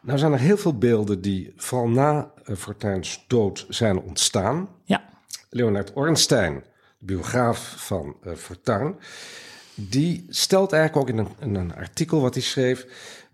Nou 0.00 0.18
zijn 0.18 0.32
er 0.32 0.38
heel 0.38 0.56
veel 0.58 0.78
beelden 0.78 1.20
die 1.20 1.52
vooral 1.56 1.88
na 1.88 2.30
uh, 2.46 2.56
Fortuyn's 2.56 3.24
dood 3.26 3.66
zijn 3.68 4.00
ontstaan. 4.00 4.68
ja. 4.84 5.08
Leonard 5.52 5.92
Ornstein, 5.94 6.54
de 6.54 6.62
biograaf 6.98 7.74
van 7.76 8.16
Fortuyn, 8.36 8.94
die 9.74 10.26
stelt 10.28 10.72
eigenlijk 10.72 11.02
ook 11.02 11.14
in 11.16 11.18
een, 11.18 11.28
in 11.40 11.54
een 11.54 11.74
artikel 11.74 12.20
wat 12.20 12.34
hij 12.34 12.42
schreef 12.42 12.86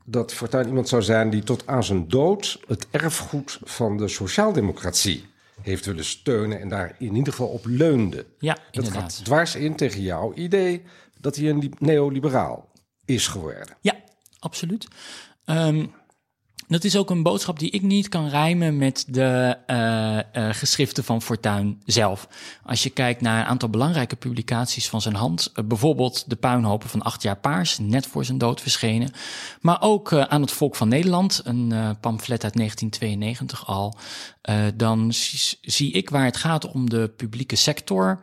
dat 0.08 0.32
Fortuyn 0.32 0.66
iemand 0.66 0.88
zou 0.88 1.02
zijn 1.02 1.30
die 1.30 1.42
tot 1.42 1.66
aan 1.66 1.84
zijn 1.84 2.08
dood 2.08 2.60
het 2.66 2.86
erfgoed 2.90 3.58
van 3.64 3.96
de 3.96 4.08
sociaaldemocratie 4.08 5.24
heeft 5.62 5.84
willen 5.86 6.04
steunen 6.04 6.60
en 6.60 6.68
daar 6.68 6.94
in 6.98 7.14
ieder 7.14 7.32
geval 7.32 7.48
op 7.48 7.64
leunde. 7.66 8.26
Ja, 8.38 8.54
dat 8.54 8.64
inderdaad. 8.70 9.02
gaat 9.14 9.24
dwars 9.24 9.54
in 9.54 9.76
tegen 9.76 10.00
jouw 10.02 10.34
idee 10.34 10.82
dat 11.20 11.36
hij 11.36 11.48
een 11.50 11.58
li- 11.58 11.70
neoliberaal 11.78 12.68
is 13.04 13.26
geworden. 13.26 13.76
Ja, 13.80 13.94
absoluut. 14.38 14.88
Um, 15.46 15.92
dat 16.68 16.84
is 16.84 16.96
ook 16.96 17.10
een 17.10 17.22
boodschap 17.22 17.58
die 17.58 17.70
ik 17.70 17.82
niet 17.82 18.08
kan 18.08 18.28
rijmen 18.28 18.76
met 18.76 19.04
de 19.08 19.56
uh, 19.66 20.48
geschriften 20.54 21.04
van 21.04 21.22
Fortuyn 21.22 21.82
zelf. 21.84 22.28
Als 22.62 22.82
je 22.82 22.90
kijkt 22.90 23.20
naar 23.20 23.40
een 23.40 23.46
aantal 23.46 23.68
belangrijke 23.68 24.16
publicaties 24.16 24.88
van 24.88 25.00
zijn 25.00 25.14
hand, 25.14 25.52
uh, 25.54 25.64
bijvoorbeeld 25.64 26.30
De 26.30 26.36
Puinhopen 26.36 26.88
van 26.88 27.02
acht 27.02 27.22
jaar 27.22 27.36
paars, 27.36 27.78
net 27.78 28.06
voor 28.06 28.24
zijn 28.24 28.38
dood 28.38 28.60
verschenen. 28.60 29.10
Maar 29.60 29.80
ook 29.80 30.12
aan 30.12 30.40
het 30.40 30.52
Volk 30.52 30.76
van 30.76 30.88
Nederland, 30.88 31.40
een 31.44 31.96
pamflet 32.00 32.44
uit 32.44 32.56
1992 32.56 33.66
al. 33.66 33.96
Dan 34.74 35.12
zie, 35.60 35.92
ik 35.92 36.10
waar 36.10 36.24
het 36.24 36.36
gaat 36.36 36.70
om 36.72 36.90
de 36.90 37.12
publieke 37.16 37.56
sector. 37.56 38.20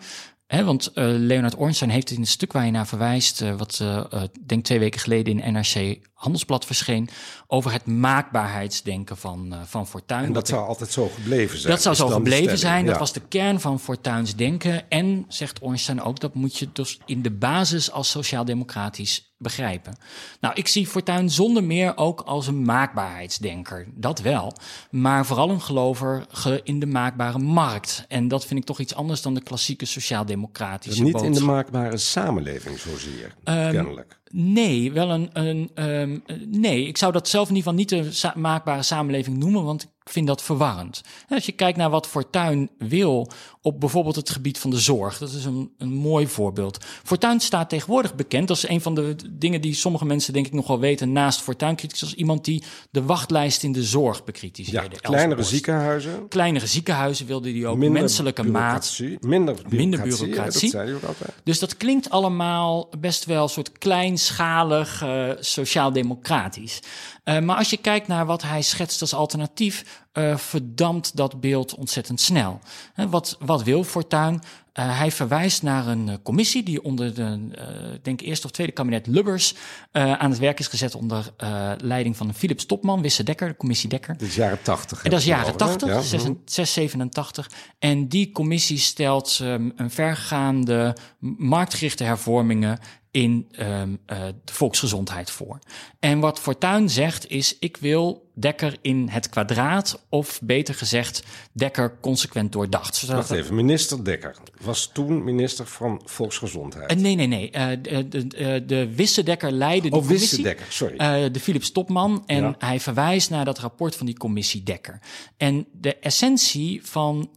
Want 0.48 0.92
uh, 0.96 1.06
Leonard 1.06 1.56
Ornstein 1.56 1.92
heeft 1.92 2.12
in 2.12 2.20
het 2.20 2.30
stuk 2.30 2.52
waar 2.52 2.66
je 2.66 2.72
naar 2.72 2.88
verwijst, 2.88 3.42
uh, 3.42 3.56
wat 3.56 3.80
uh, 3.82 4.04
denk 4.46 4.64
twee 4.64 4.80
weken 4.80 5.00
geleden 5.00 5.40
in 5.40 5.54
NRC 5.54 6.00
Handelsblad 6.24 6.66
verscheen, 6.66 7.10
over 7.48 7.72
het 7.72 7.86
maakbaarheidsdenken 7.86 9.18
van, 9.18 9.56
van 9.66 9.88
Fortuyn. 9.88 10.24
En 10.24 10.34
dat 10.34 10.48
zou 10.48 10.68
altijd 10.68 10.92
zo 10.92 11.10
gebleven 11.16 11.60
zijn. 11.60 11.74
Dat 11.74 11.82
zou 11.82 11.96
zo 11.96 12.08
gebleven 12.08 12.58
zijn. 12.58 12.86
Dat 12.86 12.98
was 12.98 13.14
de 13.14 13.22
kern 13.28 13.60
van 13.60 13.80
Fortuyn's 13.80 14.36
denken. 14.36 14.90
En, 14.90 15.26
zegt 15.28 15.60
Ornstein 15.60 16.02
ook, 16.02 16.20
dat 16.20 16.34
moet 16.34 16.58
je 16.58 16.70
dus 16.74 17.00
in 17.06 17.22
de 17.22 17.32
basis 17.32 17.92
als 17.92 18.10
sociaal-democratisch 18.10 19.34
begrijpen. 19.38 19.98
Nou, 20.40 20.54
ik 20.56 20.68
zie 20.68 20.88
Fortuyn 20.88 21.30
zonder 21.30 21.64
meer 21.64 21.98
ook 21.98 22.22
als 22.22 22.48
een 22.48 22.62
maakbaarheidsdenker. 22.62 23.88
Dat 23.94 24.20
wel. 24.20 24.54
Maar 24.92 25.26
vooral 25.26 25.50
een 25.50 25.62
gelover 25.62 26.26
in 26.64 26.80
de 26.80 26.86
maakbare 26.86 27.40
markt. 27.40 28.06
En 28.08 28.28
dat 28.28 28.46
vind 28.46 28.60
ik 28.60 28.66
toch 28.66 28.80
iets 28.80 28.96
anders 28.96 29.22
dan 29.22 29.34
de 29.34 29.44
klassieke 29.44 29.86
sociaal-democratische 29.86 31.04
Niet 31.04 31.22
in 31.22 31.32
de 31.32 31.44
maakbare 31.44 31.98
samenleving 31.98 32.80
zozeer, 32.80 33.34
Ehm, 33.44 33.72
kennelijk. 33.72 34.22
Nee, 34.36 34.92
wel 34.92 35.12
een. 35.12 35.30
een 35.34 35.72
um, 35.76 36.24
nee, 36.46 36.88
ik 36.88 36.98
zou 36.98 37.12
dat 37.12 37.28
zelf 37.28 37.50
in 37.50 37.56
ieder 37.56 37.74
geval 37.74 38.00
niet 38.00 38.16
sa 38.16 38.34
maakbare 38.36 38.84
samenleving 38.84 39.38
noemen, 39.38 39.64
want 39.64 39.93
vind 40.04 40.28
dat 40.28 40.42
verwarrend. 40.42 41.02
Als 41.30 41.46
je 41.46 41.52
kijkt 41.52 41.78
naar 41.78 41.90
wat 41.90 42.08
Fortuyn 42.08 42.70
wil 42.78 43.32
op 43.62 43.80
bijvoorbeeld 43.80 44.16
het 44.16 44.30
gebied 44.30 44.60
van 44.60 44.70
de 44.70 44.80
zorg, 44.80 45.18
dat 45.18 45.32
is 45.32 45.46
een, 45.46 45.72
een 45.78 45.94
mooi 45.94 46.28
voorbeeld. 46.28 46.78
Fortuyn 47.04 47.40
staat 47.40 47.70
tegenwoordig 47.70 48.16
bekend 48.16 48.50
als 48.50 48.68
een 48.68 48.82
van 48.82 48.96
de 48.96 49.16
dingen 49.32 49.62
die 49.62 49.74
sommige 49.74 50.06
mensen 50.06 50.34
denk 50.34 50.46
ik 50.46 50.54
nog 50.54 50.68
wel 50.68 50.80
weten, 50.80 51.12
naast 51.12 51.42
Fortuyn 51.42 51.76
kritisch, 51.76 52.02
als 52.02 52.14
iemand 52.14 52.46
die 52.46 52.64
de 52.92 53.04
wachtlijst 53.04 53.64
in 53.64 53.72
de 53.72 53.84
zorg 53.84 54.18
Ja, 54.18 54.24
bekritiseerde. 54.24 54.96
kleinere 55.02 55.26
Elsborst. 55.28 55.50
ziekenhuizen, 55.50 56.28
Kleinere 56.28 56.68
ziekenhuizen 56.68 57.26
wilde 57.26 57.52
hij 57.52 57.66
ook, 57.66 57.78
minder 57.78 58.00
menselijke 58.02 58.44
maat. 58.44 58.52
bureaucratie, 58.98 59.18
Minder 59.30 59.54
bureaucratie, 59.54 59.78
Minder 59.78 60.00
ja, 60.00 60.06
bureaucratie. 60.06 60.62
dat 60.62 60.70
zei 60.72 60.86
hij 60.86 60.96
ook 60.96 61.04
altijd. 61.04 61.32
Dus 61.44 61.60
dat 61.60 61.78
klinkt 61.78 62.10
allemaal 62.10 62.90
best 63.00 63.26
wel 63.26 63.44
een 63.44 63.50
soort 63.50 63.72
kleinschalig 63.78 65.04
uh, 65.04 65.30
sociaal-democratisch. 65.40 66.80
Uh, 67.26 67.40
maar 67.40 67.58
als 67.58 67.70
je 67.70 67.78
kijkt 67.78 68.08
naar 68.08 68.26
wat 68.26 68.42
hij 68.42 68.62
schetst 68.62 69.02
als 69.02 69.14
alternatief, 69.14 69.93
uh, 70.14 70.38
verdampt 70.38 71.16
dat 71.16 71.42
beeld 71.42 71.76
ontzettend 71.76 72.22
snel. 72.22 72.60
He, 72.94 73.10
wat, 73.10 73.38
wat 73.40 73.64
wil 73.64 73.84
Fortuyn? 73.84 74.34
Uh, 74.34 74.98
hij 74.98 75.12
verwijst 75.12 75.64
naar 75.64 75.88
een 75.88 76.08
uh, 76.08 76.14
commissie 76.24 76.64
die 76.64 76.84
onder 76.84 77.14
de, 77.14 78.00
denk 78.02 78.22
eerste 78.22 78.46
of 78.46 78.52
tweede 78.52 78.74
kabinet 78.74 79.08
Lubbers 79.08 79.56
aan 79.92 80.30
het 80.30 80.40
werk 80.40 80.60
is 80.60 80.68
gezet 80.68 80.96
onder 80.96 81.34
leiding 81.78 82.18
van 82.18 82.34
Philips 82.34 82.66
Topman, 82.66 83.02
Wisse 83.02 83.24
Dekker, 83.24 83.48
de 83.48 83.56
commissie 83.56 83.90
Dekker. 83.90 84.18
Dat 84.18 84.28
is 84.28 84.36
jaren 84.36 84.62
80. 84.62 85.04
En 85.04 85.10
dat 85.10 85.20
is 85.20 85.26
jaren 85.26 85.54
over, 85.54 85.68
hè? 85.68 85.78
80, 85.78 85.90
Ja, 85.90 86.02
6, 86.02 86.24
mhm. 86.24 86.34
687. 86.46 87.52
En 87.80 88.08
die 88.08 88.32
commissie 88.32 88.78
stelt 88.78 89.40
um, 89.42 89.74
een 89.76 89.92
vergaande 89.92 90.96
marktgerichte 91.38 92.04
hervormingen 92.04 92.80
in 93.14 93.48
um, 93.60 94.00
uh, 94.08 94.18
de 94.44 94.54
volksgezondheid 94.54 95.32
voor. 95.32 95.60
En 96.00 96.20
wat 96.20 96.40
Fortuyn 96.40 96.90
zegt 96.90 97.30
is, 97.30 97.58
ik 97.60 97.78
wil 97.78 98.23
Dekker 98.36 98.78
in 98.82 99.08
het 99.08 99.30
kwadraat, 99.30 100.04
of 100.10 100.40
beter 100.44 100.76
gezegd, 100.76 101.24
Dekker 101.52 101.98
consequent 102.02 102.52
doordacht. 102.52 102.96
Zodat 102.96 103.16
Wacht 103.16 103.32
even, 103.32 103.56
minister 103.56 104.04
Dekker 104.06 104.36
was 104.62 104.90
toen 104.94 105.24
minister 105.24 105.68
van 105.68 106.02
Volksgezondheid. 106.06 106.92
Uh, 106.92 106.98
nee, 106.98 107.16
nee, 107.16 107.28
nee. 107.28 107.52
Uh, 107.56 107.68
de, 107.82 108.28
de, 108.28 108.64
de 108.66 108.96
Wisse 108.96 109.24
Dekker 109.24 109.52
leidde 109.52 109.90
de 109.90 109.96
oh, 109.96 110.02
commissie. 110.02 110.30
Wisse 110.30 110.42
Dekker, 110.42 110.66
sorry. 110.70 111.24
Uh, 111.26 111.32
de 111.32 111.40
Philips 111.40 111.72
Topman. 111.72 112.24
En 112.26 112.42
Ja. 112.44 112.56
hij 112.58 112.80
verwijst 112.80 113.30
naar 113.30 113.46
dat 113.46 113.60
rapport 113.60 113.96
van 113.96 114.06
die 114.06 114.18
commissie 114.18 114.64
Dekker. 114.64 115.00
En 115.38 115.68
de 115.72 115.96
essentie 115.96 116.82
van 116.84 117.30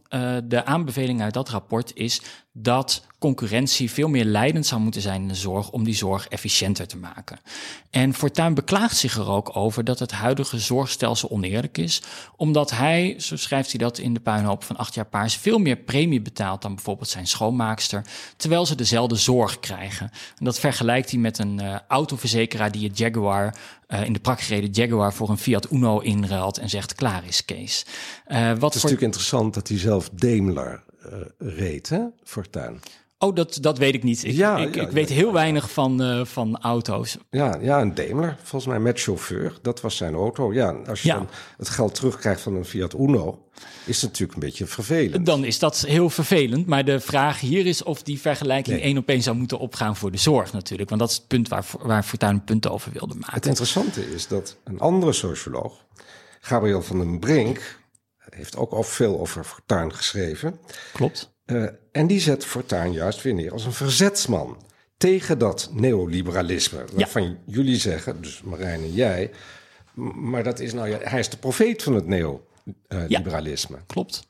de 0.43 0.65
aanbeveling 0.65 1.21
uit 1.21 1.33
dat 1.33 1.49
rapport 1.49 1.91
is 1.95 2.21
dat 2.51 3.05
concurrentie 3.19 3.91
veel 3.91 4.07
meer 4.07 4.25
leidend 4.25 4.65
zou 4.65 4.81
moeten 4.81 5.01
zijn 5.01 5.21
in 5.21 5.27
de 5.27 5.35
zorg 5.35 5.71
om 5.71 5.83
die 5.83 5.95
zorg 5.95 6.27
efficiënter 6.27 6.87
te 6.87 6.97
maken. 6.97 7.39
En 7.89 8.13
Fortuyn 8.13 8.53
beklaagt 8.53 8.97
zich 8.97 9.17
er 9.17 9.29
ook 9.29 9.55
over 9.55 9.83
dat 9.83 9.99
het 9.99 10.11
huidige 10.11 10.59
zorgstelsel 10.87 11.29
oneerlijk 11.29 11.77
is, 11.77 12.01
omdat 12.35 12.71
hij, 12.71 13.15
zo 13.17 13.35
schrijft 13.35 13.69
hij 13.69 13.79
dat 13.79 13.97
in 13.97 14.13
de 14.13 14.19
puinhoop 14.19 14.63
van 14.63 14.77
acht 14.77 14.93
jaar 14.93 15.05
paars, 15.05 15.35
veel 15.35 15.59
meer 15.59 15.75
premie 15.75 16.21
betaalt 16.21 16.61
dan 16.61 16.75
bijvoorbeeld 16.75 17.09
zijn 17.09 17.27
schoonmaakster, 17.27 18.05
terwijl 18.37 18.65
ze 18.65 18.75
dezelfde 18.75 19.15
zorg 19.15 19.59
krijgen. 19.59 20.11
En 20.37 20.45
dat 20.45 20.59
vergelijkt 20.59 21.11
hij 21.11 21.19
met 21.19 21.37
een 21.37 21.59
uh, 21.61 21.79
autoverzekeraar 21.87 22.71
die 22.71 22.87
het 22.87 22.97
Jaguar 22.97 23.55
uh, 23.87 24.03
in 24.03 24.13
de 24.13 24.19
prak 24.19 24.41
gereden 24.41 24.69
Jaguar 24.69 25.13
voor 25.13 25.29
een 25.29 25.37
Fiat 25.37 25.71
Uno 25.71 25.99
inruilt 25.99 26.57
en 26.57 26.69
zegt 26.69 26.95
klaar 26.95 27.27
is 27.27 27.45
Kees. 27.45 27.85
Uh, 28.27 28.37
wat 28.37 28.51
Het 28.51 28.53
is 28.53 28.59
voor... 28.59 28.71
natuurlijk 28.71 29.01
interessant 29.01 29.53
dat 29.53 29.67
hij 29.67 29.77
zelf 29.77 30.09
Daimler 30.09 30.83
uh, 31.05 31.13
reed, 31.37 31.89
hè, 31.89 32.01
Fortuyn. 32.23 32.79
Oh, 33.19 33.35
dat, 33.35 33.57
dat 33.61 33.77
weet 33.77 33.93
ik 33.93 34.03
niet. 34.03 34.23
Ik, 34.23 34.31
Ja, 34.31 34.57
ik, 34.57 34.75
ja, 34.75 34.81
ik 34.81 34.91
weet 34.91 35.09
ja, 35.09 35.15
heel 35.15 35.33
weinig 35.33 35.71
van, 35.71 36.01
uh, 36.01 36.25
van 36.25 36.57
auto's. 36.61 37.17
Ja, 37.29 37.57
ja, 37.61 37.81
een 37.81 37.93
Daimler, 37.95 38.37
volgens 38.43 38.65
mij 38.71 38.79
met 38.79 38.99
chauffeur. 39.01 39.53
Dat 39.61 39.81
was 39.81 39.97
zijn 39.97 40.13
auto. 40.13 40.53
Ja, 40.53 40.75
als 40.87 41.01
je 41.01 41.11
dan 41.11 41.29
het 41.57 41.69
geld 41.69 41.95
terugkrijgt 41.95 42.41
van 42.41 42.55
een 42.55 42.65
Fiat 42.65 42.93
Uno, 42.93 43.47
is 43.85 44.01
het 44.01 44.11
natuurlijk 44.11 44.33
een 44.33 44.45
beetje 44.47 44.65
vervelend. 44.65 45.25
Dan 45.25 45.43
is 45.43 45.59
dat 45.59 45.79
heel 45.79 46.09
vervelend. 46.09 46.65
Maar 46.67 46.85
de 46.85 46.99
vraag 46.99 47.39
hier 47.39 47.65
is 47.65 47.83
of 47.83 48.03
die 48.03 48.19
vergelijking 48.21 48.75
Nee. 48.75 48.85
één 48.85 48.97
op 48.97 49.07
één 49.09 49.21
zou 49.21 49.35
moeten 49.35 49.59
opgaan 49.59 49.95
voor 49.95 50.11
de 50.11 50.17
zorg 50.17 50.53
natuurlijk. 50.53 50.89
Want 50.89 51.01
dat 51.01 51.09
is 51.09 51.15
het 51.17 51.27
punt 51.27 51.47
waar, 51.47 51.65
waar 51.81 52.03
Fortuyn 52.03 52.31
een 52.31 52.43
punt 52.43 52.67
over 52.69 52.91
wilde 52.91 53.13
Het 53.13 53.21
maken. 53.25 53.49
interessante 53.49 54.13
is 54.13 54.27
dat 54.27 54.57
een 54.63 54.79
andere 54.79 55.13
socioloog, 55.13 55.85
Gabriel 56.39 56.81
van 56.81 56.99
den 56.99 57.19
Brink, 57.19 57.79
heeft 58.29 58.57
ook 58.57 58.71
al 58.71 58.83
veel 58.83 59.19
over 59.19 59.43
Fortuyn 59.43 59.93
geschreven. 59.93 60.59
Klopt. 60.93 61.35
Uh, 61.47 61.67
en 61.91 62.07
die 62.07 62.19
zet 62.19 62.45
Fortuyn 62.45 62.91
juist 62.91 63.21
weer 63.21 63.33
neer 63.33 63.51
als 63.51 63.65
een 63.65 63.73
verzetsman 63.73 64.57
tegen 64.97 65.37
dat 65.37 65.69
neoliberalisme. 65.73 66.85
Waarvan 66.93 67.37
jullie 67.45 67.77
zeggen, 67.77 68.21
dus 68.21 68.41
Marijn 68.41 68.81
en 68.81 68.93
jij. 68.93 69.31
Maar 70.13 70.43
dat 70.43 70.59
is 70.59 70.73
nou 70.73 70.89
ja, 70.89 70.97
hij 71.01 71.19
is 71.19 71.29
de 71.29 71.37
profeet 71.37 71.83
van 71.83 71.93
het 71.93 72.07
neoliberalisme. 72.07 73.75
Ja, 73.75 73.83
klopt. 73.87 74.27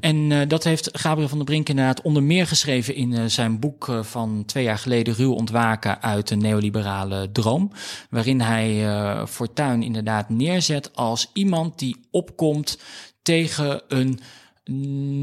En 0.00 0.16
uh, 0.30 0.40
dat 0.48 0.64
heeft 0.64 0.88
Gabriel 0.92 1.28
van 1.28 1.38
der 1.38 1.46
Brink 1.46 1.68
inderdaad 1.68 2.02
onder 2.02 2.22
meer 2.22 2.46
geschreven 2.46 2.94
in 2.94 3.12
uh, 3.12 3.24
zijn 3.24 3.58
boek 3.58 3.92
van 4.00 4.42
twee 4.46 4.64
jaar 4.64 4.78
geleden, 4.78 5.14
Ruw 5.14 5.32
ontwaken 5.32 6.02
uit 6.02 6.28
de 6.28 6.36
neoliberale 6.36 7.32
droom. 7.32 7.72
Waarin 8.10 8.40
hij 8.40 8.86
Fortuyn 9.26 9.82
inderdaad 9.82 10.28
neerzet 10.28 10.96
als 10.96 11.30
iemand 11.32 11.78
die 11.78 11.96
opkomt 12.10 12.78
tegen 13.22 13.82
een 13.88 14.20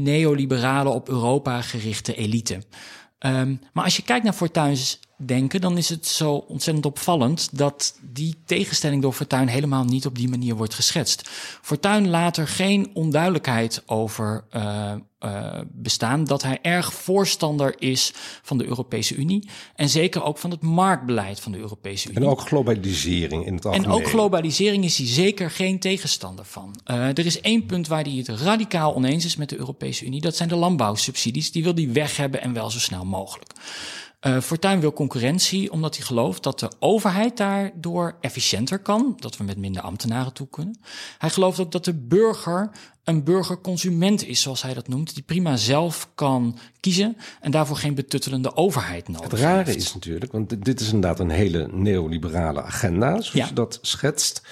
neoliberale 0.02 0.88
op 0.88 1.08
Europa 1.08 1.62
gerichte 1.62 2.14
elite. 2.14 2.62
Um, 3.20 3.60
maar 3.72 3.84
als 3.84 3.96
je 3.96 4.02
kijkt 4.02 4.24
naar 4.24 4.32
Fortuyn's 4.32 5.00
denken, 5.16 5.60
dan 5.60 5.76
is 5.76 5.88
het 5.88 6.06
zo 6.06 6.34
ontzettend 6.34 6.86
opvallend 6.86 7.58
dat 7.58 7.98
die 8.02 8.34
tegenstelling 8.44 9.02
door 9.02 9.12
Fortuyn 9.12 9.48
helemaal 9.48 9.84
niet 9.84 10.06
op 10.06 10.14
die 10.14 10.28
manier 10.28 10.54
wordt 10.54 10.74
geschetst. 10.74 11.28
Fortuyn 11.62 12.08
laat 12.08 12.36
er 12.36 12.48
geen 12.48 12.90
onduidelijkheid 12.94 13.82
over 13.86 14.44
uh, 14.56 14.94
uh, 15.24 15.60
bestaan 15.72 16.24
dat 16.24 16.42
hij 16.42 16.58
erg 16.62 16.92
voorstander 16.92 17.74
is 17.78 18.12
van 18.42 18.58
de 18.58 18.64
Europese 18.64 19.14
Unie 19.14 19.48
en 19.74 19.88
zeker 19.88 20.22
ook 20.22 20.38
van 20.38 20.50
het 20.50 20.60
marktbeleid 20.60 21.40
van 21.40 21.52
de 21.52 21.58
Europese 21.58 22.08
Unie. 22.08 22.20
En 22.20 22.28
ook 22.28 22.40
globalisering 22.40 23.46
in 23.46 23.54
het 23.54 23.64
algemeen. 23.66 23.86
En 23.86 23.92
ook 23.92 24.08
globalisering 24.08 24.84
is 24.84 24.98
hij 24.98 25.06
zeker 25.06 25.50
geen 25.50 25.78
tegenstander 25.78 26.44
van. 26.44 26.80
Uh, 26.86 27.08
er 27.08 27.26
is 27.26 27.40
één 27.40 27.66
punt 27.66 27.88
waar 27.88 28.02
hij 28.02 28.12
het 28.12 28.28
radicaal 28.28 28.94
oneens 28.94 29.24
is 29.24 29.36
met 29.36 29.48
de 29.48 29.58
Europese 29.58 30.04
Unie. 30.04 30.20
Dat 30.20 30.36
zijn 30.36 30.48
de 30.48 30.56
landbouwsubsidies. 30.56 31.52
Die 31.52 31.62
wil 31.62 31.74
hij 31.74 31.92
weg 31.92 32.16
hebben 32.16 32.42
en 32.42 32.52
wel 32.52 32.70
zo 32.70 32.78
snel 32.78 33.04
mogelijk. 33.04 33.52
Uh, 34.26 34.40
Fortuyn 34.40 34.80
wil 34.80 34.92
concurrentie 34.92 35.72
omdat 35.72 35.96
hij 35.96 36.06
gelooft 36.06 36.42
dat 36.42 36.58
de 36.58 36.70
overheid 36.78 37.36
daardoor 37.36 38.16
efficiënter 38.20 38.78
kan, 38.78 39.14
dat 39.16 39.36
we 39.36 39.44
met 39.44 39.56
minder 39.56 39.82
ambtenaren 39.82 40.32
toe 40.32 40.48
kunnen. 40.50 40.78
Hij 41.18 41.30
gelooft 41.30 41.60
ook 41.60 41.72
dat 41.72 41.84
de 41.84 41.94
burger 41.94 42.70
een 43.04 43.24
burgerconsument 43.24 44.26
is, 44.26 44.42
zoals 44.42 44.62
hij 44.62 44.74
dat 44.74 44.88
noemt, 44.88 45.14
die 45.14 45.22
prima 45.22 45.56
zelf 45.56 46.08
kan 46.14 46.58
kiezen 46.80 47.16
en 47.40 47.50
daarvoor 47.50 47.76
geen 47.76 47.94
betuttelende 47.94 48.56
overheid 48.56 49.08
nodig 49.08 49.20
heeft. 49.20 49.32
Het 49.32 49.42
rare 49.42 49.74
is 49.74 49.94
natuurlijk, 49.94 50.32
want 50.32 50.64
dit 50.64 50.80
is 50.80 50.86
inderdaad 50.92 51.20
een 51.20 51.30
hele 51.30 51.68
neoliberale 51.72 52.62
agenda, 52.62 53.10
zoals 53.10 53.32
ja. 53.32 53.46
je 53.46 53.52
dat 53.52 53.78
schetst, 53.82 54.42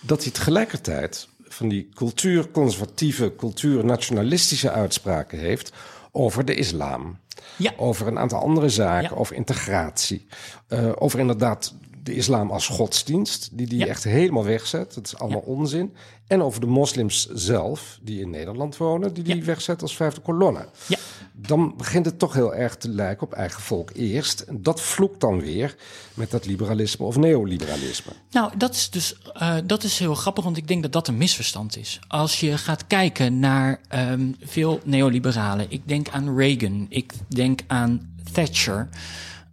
dat 0.00 0.22
hij 0.22 0.32
tegelijkertijd 0.32 1.28
van 1.48 1.68
die 1.68 1.88
cultuurconservatieve, 1.94 3.32
cultuurnationalistische 3.36 4.70
uitspraken 4.70 5.38
heeft 5.38 5.72
over 6.16 6.44
de 6.44 6.54
islam. 6.54 7.18
Ja. 7.56 7.72
Over 7.76 8.06
een 8.06 8.18
aantal 8.18 8.40
andere 8.40 8.68
zaken, 8.68 9.16
over 9.16 9.36
integratie. 9.36 10.26
Uh, 10.68 10.92
over 10.94 11.18
inderdaad 11.18 11.74
de 12.02 12.14
islam 12.14 12.50
als 12.50 12.68
godsdienst, 12.68 13.48
die 13.52 13.66
die 13.66 13.78
ja. 13.78 13.86
echt 13.86 14.04
helemaal 14.04 14.44
wegzet. 14.44 14.94
Dat 14.94 15.06
is 15.06 15.18
allemaal 15.18 15.42
ja. 15.46 15.52
onzin. 15.52 15.94
En 16.26 16.42
over 16.42 16.60
de 16.60 16.66
moslims 16.66 17.28
zelf, 17.32 17.98
die 18.02 18.20
in 18.20 18.30
Nederland 18.30 18.76
wonen, 18.76 19.14
die 19.14 19.24
die 19.24 19.44
wegzet 19.44 19.82
als 19.82 19.96
vijfde 19.96 20.20
kolonne. 20.20 20.66
Ja. 20.86 20.98
Dan 21.38 21.74
begint 21.76 22.06
het 22.06 22.18
toch 22.18 22.34
heel 22.34 22.54
erg 22.54 22.76
te 22.76 22.88
lijken 22.88 23.26
op 23.26 23.32
eigen 23.32 23.62
volk 23.62 23.90
eerst. 23.94 24.40
En 24.40 24.62
dat 24.62 24.80
vloekt 24.80 25.20
dan 25.20 25.40
weer 25.40 25.76
met 26.14 26.30
dat 26.30 26.46
liberalisme 26.46 27.06
of 27.06 27.16
neoliberalisme. 27.16 28.12
Nou, 28.30 28.52
dat 28.56 28.74
is 28.74 28.90
dus 28.90 29.16
uh, 29.42 29.54
dat 29.64 29.82
is 29.82 29.98
heel 29.98 30.14
grappig, 30.14 30.44
want 30.44 30.56
ik 30.56 30.68
denk 30.68 30.82
dat 30.82 30.92
dat 30.92 31.08
een 31.08 31.16
misverstand 31.16 31.76
is. 31.76 32.00
Als 32.08 32.40
je 32.40 32.58
gaat 32.58 32.86
kijken 32.86 33.38
naar 33.38 33.80
um, 33.94 34.36
veel 34.40 34.80
neoliberalen, 34.84 35.66
ik 35.68 35.88
denk 35.88 36.08
aan 36.08 36.36
Reagan, 36.36 36.86
ik 36.88 37.12
denk 37.28 37.60
aan 37.66 38.14
Thatcher. 38.32 38.88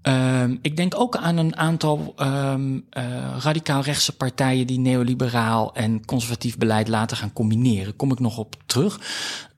Um, 0.07 0.59
ik 0.61 0.77
denk 0.77 0.99
ook 0.99 1.15
aan 1.15 1.37
een 1.37 1.55
aantal 1.55 2.13
um, 2.17 2.75
uh, 2.97 3.35
radicaal-rechtse 3.39 4.15
partijen 4.15 4.67
die 4.67 4.79
neoliberaal 4.79 5.75
en 5.75 6.05
conservatief 6.05 6.57
beleid 6.57 6.87
laten 6.87 7.17
gaan 7.17 7.33
combineren. 7.33 7.95
Kom 7.95 8.11
ik 8.11 8.19
nog 8.19 8.37
op 8.37 8.55
terug, 8.65 8.99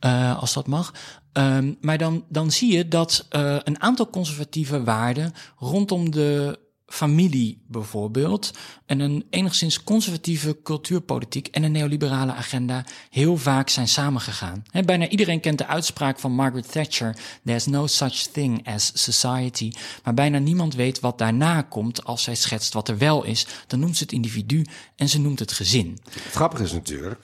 uh, 0.06 0.40
als 0.40 0.54
dat 0.54 0.68
mag. 0.68 0.94
Um, 1.34 1.78
maar 1.82 1.98
dan, 1.98 2.24
dan 2.30 2.52
zie 2.52 2.74
je 2.74 2.88
dat 2.88 3.28
uh, 3.32 3.56
een 3.64 3.82
aantal 3.82 4.10
conservatieve 4.10 4.84
waarden 4.84 5.34
rondom 5.58 6.12
de 6.12 6.60
familie 6.88 7.62
bijvoorbeeld 7.68 8.52
en 8.86 9.00
een 9.00 9.26
enigszins 9.30 9.84
conservatieve 9.84 10.58
cultuurpolitiek 10.64 11.48
en 11.48 11.64
een 11.64 11.72
neoliberale 11.72 12.34
agenda 12.34 12.86
heel 13.10 13.38
vaak 13.38 13.70
zijn 13.70 13.88
samengegaan. 13.88 14.64
Bijna 14.86 15.08
iedereen 15.08 15.40
kent 15.40 15.58
de 15.58 15.68
uitspraak 15.68 16.20
van 16.20 16.32
Margaret 16.32 16.72
Thatcher: 16.72 17.18
There's 17.44 17.66
no 17.66 17.88
such 17.88 18.16
thing 18.16 18.68
as 18.68 18.92
society. 18.94 19.72
Maar 20.04 20.14
bijna 20.14 20.38
niemand 20.38 20.76
weet 20.76 21.00
wat 21.00 21.18
daarna 21.18 21.62
komt 21.62 22.04
als 22.04 22.24
zij 22.24 22.36
schetst 22.36 22.74
wat 22.74 22.88
er 22.88 22.98
wel 22.98 23.24
is. 23.24 23.48
Dan 23.68 23.80
noemt 23.80 23.98
ze 23.98 24.04
het 24.04 24.12
individu 24.12 24.66
en 24.96 25.10
ze 25.10 25.20
noemt 25.20 25.40
het 25.40 25.52
gezin. 25.52 26.00
Het 26.10 26.34
grappige 26.34 26.64
is 26.64 26.72
natuurlijk, 26.72 27.22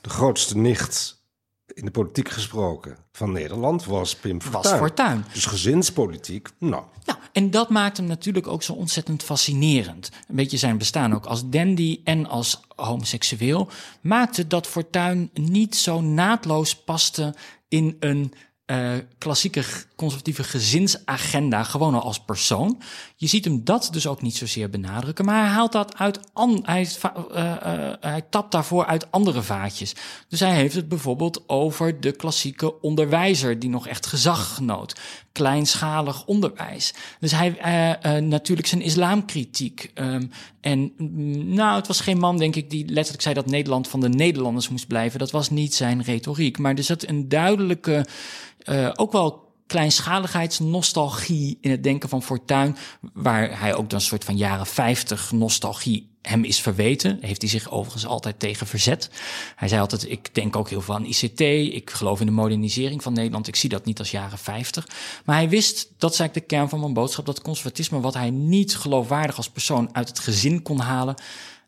de 0.00 0.08
grootste 0.08 0.56
nicht 0.56 1.16
in 1.76 1.84
de 1.84 1.90
politiek 1.90 2.28
gesproken 2.28 2.96
van 3.12 3.32
Nederland 3.32 3.84
was 3.84 4.16
Pim 4.16 4.42
Fortuyn. 4.42 4.62
Was 4.62 4.80
Fortuyn. 4.80 5.24
Dus 5.32 5.46
gezinspolitiek, 5.46 6.48
nou. 6.58 6.84
Ja, 7.04 7.18
en 7.32 7.50
dat 7.50 7.68
maakt 7.68 7.96
hem 7.96 8.06
natuurlijk 8.06 8.46
ook 8.46 8.62
zo 8.62 8.72
ontzettend 8.72 9.22
fascinerend. 9.22 10.10
Een 10.28 10.36
beetje 10.36 10.56
zijn 10.56 10.78
bestaan 10.78 11.14
ook 11.14 11.26
als 11.26 11.48
dandy 11.48 12.00
en 12.04 12.26
als 12.26 12.60
homoseksueel... 12.76 13.68
maakte 14.00 14.46
dat 14.46 14.66
Fortuyn 14.66 15.30
niet 15.34 15.76
zo 15.76 16.00
naadloos 16.00 16.76
paste 16.76 17.34
in 17.68 17.96
een 18.00 18.32
uh, 18.66 18.92
klassieke 19.18 19.62
conservatieve 19.96 20.44
gezinsagenda 20.44 21.62
gewoon 21.62 21.94
al 21.94 22.02
als 22.02 22.20
persoon. 22.20 22.80
Je 23.16 23.26
ziet 23.26 23.44
hem 23.44 23.64
dat 23.64 23.88
dus 23.92 24.06
ook 24.06 24.22
niet 24.22 24.36
zozeer 24.36 24.70
benadrukken, 24.70 25.24
maar 25.24 25.40
hij 25.44 25.52
haalt 25.52 25.72
dat 25.72 25.96
uit, 25.96 26.20
an, 26.32 26.60
hij, 26.62 26.88
uh, 27.34 27.92
hij 28.00 28.22
tapt 28.30 28.52
daarvoor 28.52 28.86
uit 28.86 29.10
andere 29.10 29.42
vaatjes. 29.42 29.94
Dus 30.28 30.40
hij 30.40 30.54
heeft 30.54 30.74
het 30.74 30.88
bijvoorbeeld 30.88 31.48
over 31.48 32.00
de 32.00 32.12
klassieke 32.12 32.80
onderwijzer 32.80 33.58
die 33.58 33.70
nog 33.70 33.86
echt 33.86 34.06
gezag 34.06 34.54
genoot. 34.54 35.00
Kleinschalig 35.32 36.24
onderwijs. 36.24 36.94
Dus 37.20 37.32
hij, 37.32 37.50
natuurlijk 38.20 38.68
zijn 38.68 38.82
islamkritiek. 38.82 39.90
Um, 39.94 40.30
en 40.60 40.92
mm, 40.96 41.54
nou, 41.54 41.76
het 41.76 41.86
was 41.86 42.00
geen 42.00 42.18
man, 42.18 42.38
denk 42.38 42.56
ik, 42.56 42.70
die 42.70 42.88
letterlijk 42.88 43.22
zei 43.22 43.34
dat 43.34 43.46
Nederland 43.46 43.88
van 43.88 44.00
de 44.00 44.08
Nederlanders 44.08 44.68
moest 44.68 44.86
blijven. 44.86 45.18
Dat 45.18 45.30
was 45.30 45.50
niet 45.50 45.74
zijn 45.74 46.02
retoriek. 46.02 46.58
Maar 46.58 46.74
er 46.74 46.82
zat 46.82 47.08
een 47.08 47.28
duidelijke 47.28 48.06
uh, 48.66 48.90
ook 48.94 49.12
wel 49.12 49.44
kleinschaligheidsnostalgie 49.66 51.58
in 51.60 51.70
het 51.70 51.82
denken 51.82 52.08
van 52.08 52.22
Fortuin, 52.22 52.76
waar 53.12 53.60
hij 53.60 53.74
ook 53.74 53.90
dan 53.90 53.98
een 53.98 54.04
soort 54.04 54.24
van 54.24 54.36
jaren 54.36 54.66
50 54.66 55.32
nostalgie 55.32 56.14
hem 56.22 56.44
is 56.44 56.60
verweten. 56.60 57.18
Heeft 57.20 57.40
hij 57.40 57.50
zich 57.50 57.70
overigens 57.70 58.06
altijd 58.06 58.38
tegen 58.38 58.66
verzet. 58.66 59.10
Hij 59.56 59.68
zei 59.68 59.80
altijd, 59.80 60.10
ik 60.10 60.34
denk 60.34 60.56
ook 60.56 60.68
heel 60.68 60.80
veel 60.80 60.94
aan 60.94 61.04
ICT, 61.04 61.40
ik 61.40 61.90
geloof 61.90 62.20
in 62.20 62.26
de 62.26 62.32
modernisering 62.32 63.02
van 63.02 63.12
Nederland, 63.12 63.48
ik 63.48 63.56
zie 63.56 63.68
dat 63.68 63.84
niet 63.84 63.98
als 63.98 64.10
jaren 64.10 64.38
50. 64.38 64.88
Maar 65.24 65.36
hij 65.36 65.48
wist, 65.48 65.92
dat 65.98 66.12
is 66.12 66.18
eigenlijk 66.18 66.48
de 66.48 66.56
kern 66.56 66.68
van 66.68 66.80
mijn 66.80 66.92
boodschap, 66.92 67.26
dat 67.26 67.42
conservatisme, 67.42 68.00
wat 68.00 68.14
hij 68.14 68.30
niet 68.30 68.76
geloofwaardig 68.76 69.36
als 69.36 69.50
persoon 69.50 69.88
uit 69.92 70.08
het 70.08 70.18
gezin 70.18 70.62
kon 70.62 70.78
halen, 70.78 71.14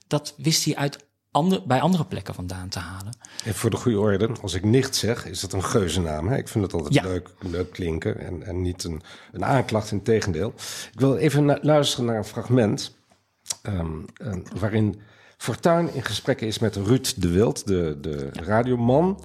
dat 0.07 0.35
wist 0.37 0.65
hij 0.65 0.77
uit 0.77 1.07
ander, 1.39 1.63
bij 1.67 1.81
andere 1.81 2.05
plekken 2.05 2.35
vandaan 2.35 2.69
te 2.69 2.79
halen. 2.79 3.17
En 3.45 3.55
voor 3.55 3.71
de 3.71 3.77
goede 3.77 3.99
orde, 3.99 4.31
als 4.43 4.55
ik 4.55 4.65
nicht 4.65 4.97
zeg, 4.97 5.27
is 5.27 5.41
dat 5.41 5.53
een 5.53 5.65
geuzennaam. 5.65 6.29
Hè? 6.29 6.37
Ik 6.37 6.49
vind 6.49 6.65
het 6.65 6.73
altijd 6.73 6.95
ja. 6.95 7.03
leuk, 7.03 7.31
leuk 7.39 7.71
klinken 7.73 8.19
en, 8.21 8.43
en 8.43 8.63
niet 8.63 8.85
een, 8.85 9.03
een 9.33 9.45
aanklacht, 9.45 9.91
in 9.91 10.03
tegendeel. 10.03 10.55
Ik 10.93 11.01
wil 11.01 11.17
even 11.17 11.45
na 11.45 11.59
luisteren 11.63 12.05
naar 12.05 12.17
een 12.17 12.25
fragment 12.25 12.97
um, 13.63 14.05
um, 14.23 14.43
waarin 14.59 15.01
Fortuyn 15.37 15.95
in 15.95 16.05
gesprekken 16.05 16.47
is 16.47 16.59
met 16.59 16.77
Ruud 16.77 17.15
de 17.17 17.29
Wild, 17.29 17.67
de, 17.67 17.99
de 18.01 18.31
radioman. 18.33 19.21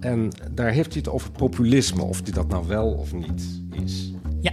En 0.00 0.30
daar 0.50 0.70
heeft 0.70 0.92
hij 0.92 1.02
het 1.04 1.12
over 1.12 1.30
populisme, 1.30 2.02
of 2.02 2.22
die 2.22 2.34
dat 2.34 2.48
nou 2.48 2.66
wel 2.66 2.86
of 2.86 3.12
niet 3.12 3.62
is. 3.84 4.12
Ja. 4.40 4.52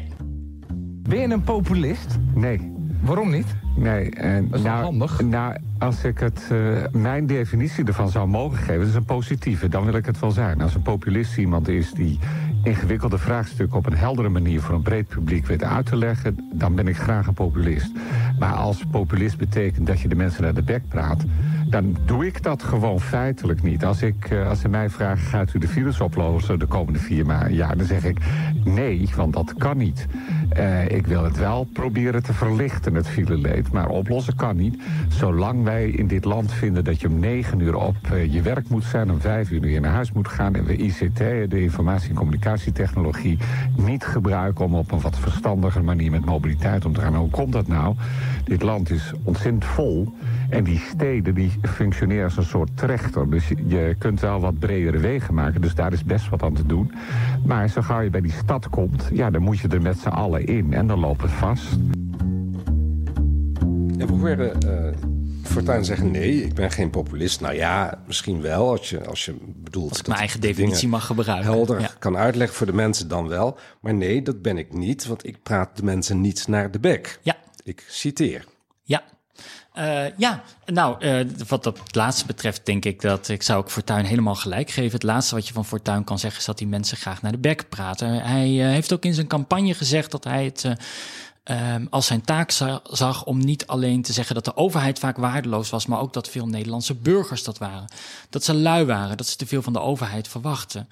Ben 1.09 1.19
je 1.19 1.27
een 1.27 1.43
populist? 1.43 2.17
Nee. 2.35 2.73
Waarom 3.03 3.29
niet? 3.29 3.55
Nee, 3.75 4.09
en 4.09 4.47
dat 4.49 4.59
is 4.59 4.65
nou, 4.65 4.83
handig. 4.83 5.21
Nou, 5.21 5.55
als 5.79 6.03
ik 6.03 6.19
het, 6.19 6.49
uh, 6.51 6.77
mijn 6.91 7.25
definitie 7.25 7.85
ervan 7.85 8.09
zou 8.09 8.27
mogen 8.27 8.57
geven, 8.57 8.79
dat 8.79 8.87
is 8.87 8.95
een 8.95 9.05
positieve, 9.05 9.67
dan 9.67 9.85
wil 9.85 9.93
ik 9.93 10.05
het 10.05 10.19
wel 10.19 10.31
zijn. 10.31 10.61
Als 10.61 10.75
een 10.75 10.81
populist 10.81 11.37
iemand 11.37 11.67
is 11.67 11.91
die 11.91 12.19
ingewikkelde 12.63 13.17
vraagstukken 13.17 13.77
op 13.77 13.85
een 13.85 13.97
heldere 13.97 14.29
manier 14.29 14.61
voor 14.61 14.75
een 14.75 14.81
breed 14.81 15.07
publiek 15.07 15.45
weet 15.45 15.63
uit 15.63 15.85
te 15.85 15.95
leggen, 15.95 16.49
dan 16.53 16.75
ben 16.75 16.87
ik 16.87 16.97
graag 16.97 17.27
een 17.27 17.33
populist. 17.33 17.91
Maar 18.39 18.53
als 18.53 18.83
populist 18.91 19.37
betekent 19.37 19.87
dat 19.87 19.99
je 19.99 20.07
de 20.07 20.15
mensen 20.15 20.43
naar 20.43 20.53
de 20.53 20.63
bek 20.63 20.87
praat, 20.87 21.23
dan 21.69 21.97
doe 22.05 22.25
ik 22.25 22.43
dat 22.43 22.63
gewoon 22.63 22.99
feitelijk 22.99 23.63
niet. 23.63 23.85
Als, 23.85 24.01
ik, 24.01 24.29
uh, 24.31 24.49
als 24.49 24.59
ze 24.59 24.67
mij 24.67 24.89
vragen, 24.89 25.27
gaat 25.27 25.53
u 25.53 25.59
de 25.59 25.67
virus 25.67 26.01
oplossen 26.01 26.59
de 26.59 26.65
komende 26.65 26.99
vier 26.99 27.51
jaar, 27.51 27.77
dan 27.77 27.85
zeg 27.85 28.03
ik 28.03 28.17
nee, 28.63 29.09
want 29.15 29.33
dat 29.33 29.53
kan 29.57 29.77
niet. 29.77 30.07
Uh, 30.57 30.89
ik 30.89 31.07
wil 31.07 31.23
het 31.23 31.37
wel 31.37 31.67
proberen 31.73 32.23
te 32.23 32.33
verlichten, 32.33 32.95
het 32.95 33.07
fileleed. 33.07 33.71
Maar 33.71 33.87
oplossen 33.87 34.35
kan 34.35 34.55
niet. 34.55 34.81
Zolang 35.07 35.63
wij 35.63 35.89
in 35.89 36.07
dit 36.07 36.25
land 36.25 36.51
vinden 36.51 36.83
dat 36.83 37.01
je 37.01 37.07
om 37.07 37.19
negen 37.19 37.59
uur 37.59 37.75
op 37.75 37.95
uh, 38.13 38.33
je 38.33 38.41
werk 38.41 38.69
moet 38.69 38.83
zijn... 38.83 39.11
om 39.11 39.21
vijf 39.21 39.51
uur 39.51 39.61
weer 39.61 39.81
naar 39.81 39.93
huis 39.93 40.11
moet 40.11 40.27
gaan... 40.27 40.55
en 40.55 40.65
we 40.65 40.75
ICT, 40.75 41.17
de 41.49 41.61
informatie- 41.61 42.09
en 42.09 42.15
communicatietechnologie... 42.15 43.37
niet 43.77 44.05
gebruiken 44.05 44.65
om 44.65 44.75
op 44.75 44.91
een 44.91 45.01
wat 45.01 45.19
verstandiger 45.19 45.83
manier 45.83 46.11
met 46.11 46.25
mobiliteit 46.25 46.85
om 46.85 46.93
te 46.93 47.01
gaan. 47.01 47.15
Hoe 47.15 47.29
komt 47.29 47.53
dat 47.53 47.67
nou? 47.67 47.95
Dit 48.43 48.61
land 48.61 48.89
is 48.89 49.13
ontzettend 49.23 49.65
vol... 49.65 50.13
En 50.53 50.63
die 50.63 50.79
steden 50.79 51.35
die 51.35 51.51
functioneren 51.61 52.23
als 52.23 52.37
een 52.37 52.43
soort 52.43 52.77
trechter. 52.77 53.29
Dus 53.29 53.47
je 53.47 53.95
kunt 53.97 54.19
wel 54.19 54.39
wat 54.39 54.59
bredere 54.59 54.97
wegen 54.97 55.33
maken. 55.33 55.61
Dus 55.61 55.75
daar 55.75 55.93
is 55.93 56.03
best 56.03 56.29
wat 56.29 56.43
aan 56.43 56.53
te 56.53 56.65
doen. 56.65 56.91
Maar 57.45 57.67
zo 57.67 57.81
gauw 57.81 58.01
je 58.01 58.09
bij 58.09 58.21
die 58.21 58.31
stad 58.31 58.69
komt... 58.69 59.09
ja, 59.13 59.29
dan 59.29 59.41
moet 59.41 59.59
je 59.59 59.67
er 59.67 59.81
met 59.81 59.97
z'n 59.97 60.07
allen 60.07 60.42
in. 60.45 60.73
En 60.73 60.87
dan 60.87 60.99
loopt 60.99 61.21
het 61.21 61.31
vast. 61.31 61.71
En 63.97 64.07
we 64.07 64.13
hoorden 64.13 64.57
uh, 64.65 64.93
Fortuyn 65.43 65.85
zeggen... 65.85 66.11
nee, 66.11 66.43
ik 66.43 66.53
ben 66.53 66.71
geen 66.71 66.89
populist. 66.89 67.41
Nou 67.41 67.55
ja, 67.55 68.01
misschien 68.07 68.41
wel, 68.41 68.69
als 68.69 68.89
je, 68.89 69.05
als 69.05 69.25
je 69.25 69.35
bedoelt... 69.63 69.89
Als 69.89 69.99
ik 69.99 70.07
mijn 70.07 70.19
eigen 70.19 70.41
definitie 70.41 70.87
mag 70.87 71.05
gebruiken. 71.05 71.51
Helder 71.51 71.79
ja. 71.79 71.89
kan 71.99 72.17
uitleggen 72.17 72.57
voor 72.57 72.65
de 72.65 72.73
mensen 72.73 73.07
dan 73.07 73.27
wel. 73.27 73.57
Maar 73.79 73.93
nee, 73.93 74.21
dat 74.21 74.41
ben 74.41 74.57
ik 74.57 74.73
niet, 74.73 75.05
want 75.05 75.27
ik 75.27 75.43
praat 75.43 75.77
de 75.77 75.83
mensen 75.83 76.21
niet 76.21 76.47
naar 76.47 76.71
de 76.71 76.79
bek. 76.79 77.19
Ja. 77.21 77.35
Ik 77.63 77.85
citeer. 77.87 78.45
Uh, 79.77 80.17
ja, 80.17 80.43
nou, 80.65 81.05
uh, 81.05 81.25
wat 81.47 81.63
dat 81.63 81.79
laatste 81.95 82.25
betreft 82.25 82.65
denk 82.65 82.85
ik 82.85 83.01
dat 83.01 83.27
ik 83.27 83.43
zou 83.43 83.59
ook 83.59 83.71
Fortuyn 83.71 84.05
helemaal 84.05 84.35
gelijk 84.35 84.69
geven. 84.69 84.91
Het 84.91 85.03
laatste 85.03 85.35
wat 85.35 85.47
je 85.47 85.53
van 85.53 85.65
Fortuyn 85.65 86.03
kan 86.03 86.19
zeggen 86.19 86.39
is 86.39 86.45
dat 86.45 86.57
die 86.57 86.67
mensen 86.67 86.97
graag 86.97 87.21
naar 87.21 87.31
de 87.31 87.37
bek 87.37 87.69
praten. 87.69 88.21
Hij 88.21 88.49
uh, 88.49 88.65
heeft 88.65 88.93
ook 88.93 89.05
in 89.05 89.13
zijn 89.13 89.27
campagne 89.27 89.73
gezegd 89.73 90.11
dat 90.11 90.23
hij 90.23 90.45
het 90.45 90.65
um, 91.43 91.87
als 91.89 92.05
zijn 92.05 92.21
taak 92.21 92.51
zag 92.83 93.25
om 93.25 93.37
niet 93.37 93.67
alleen 93.67 94.01
te 94.01 94.13
zeggen 94.13 94.35
dat 94.35 94.45
de 94.45 94.55
overheid 94.55 94.99
vaak 94.99 95.17
waardeloos 95.17 95.69
was, 95.69 95.85
maar 95.85 95.99
ook 95.99 96.13
dat 96.13 96.29
veel 96.29 96.47
Nederlandse 96.47 96.95
burgers 96.95 97.43
dat 97.43 97.57
waren. 97.57 97.85
Dat 98.29 98.43
ze 98.43 98.53
lui 98.53 98.85
waren, 98.85 99.17
dat 99.17 99.27
ze 99.27 99.35
te 99.35 99.45
veel 99.45 99.61
van 99.61 99.73
de 99.73 99.79
overheid 99.79 100.27
verwachten. 100.27 100.89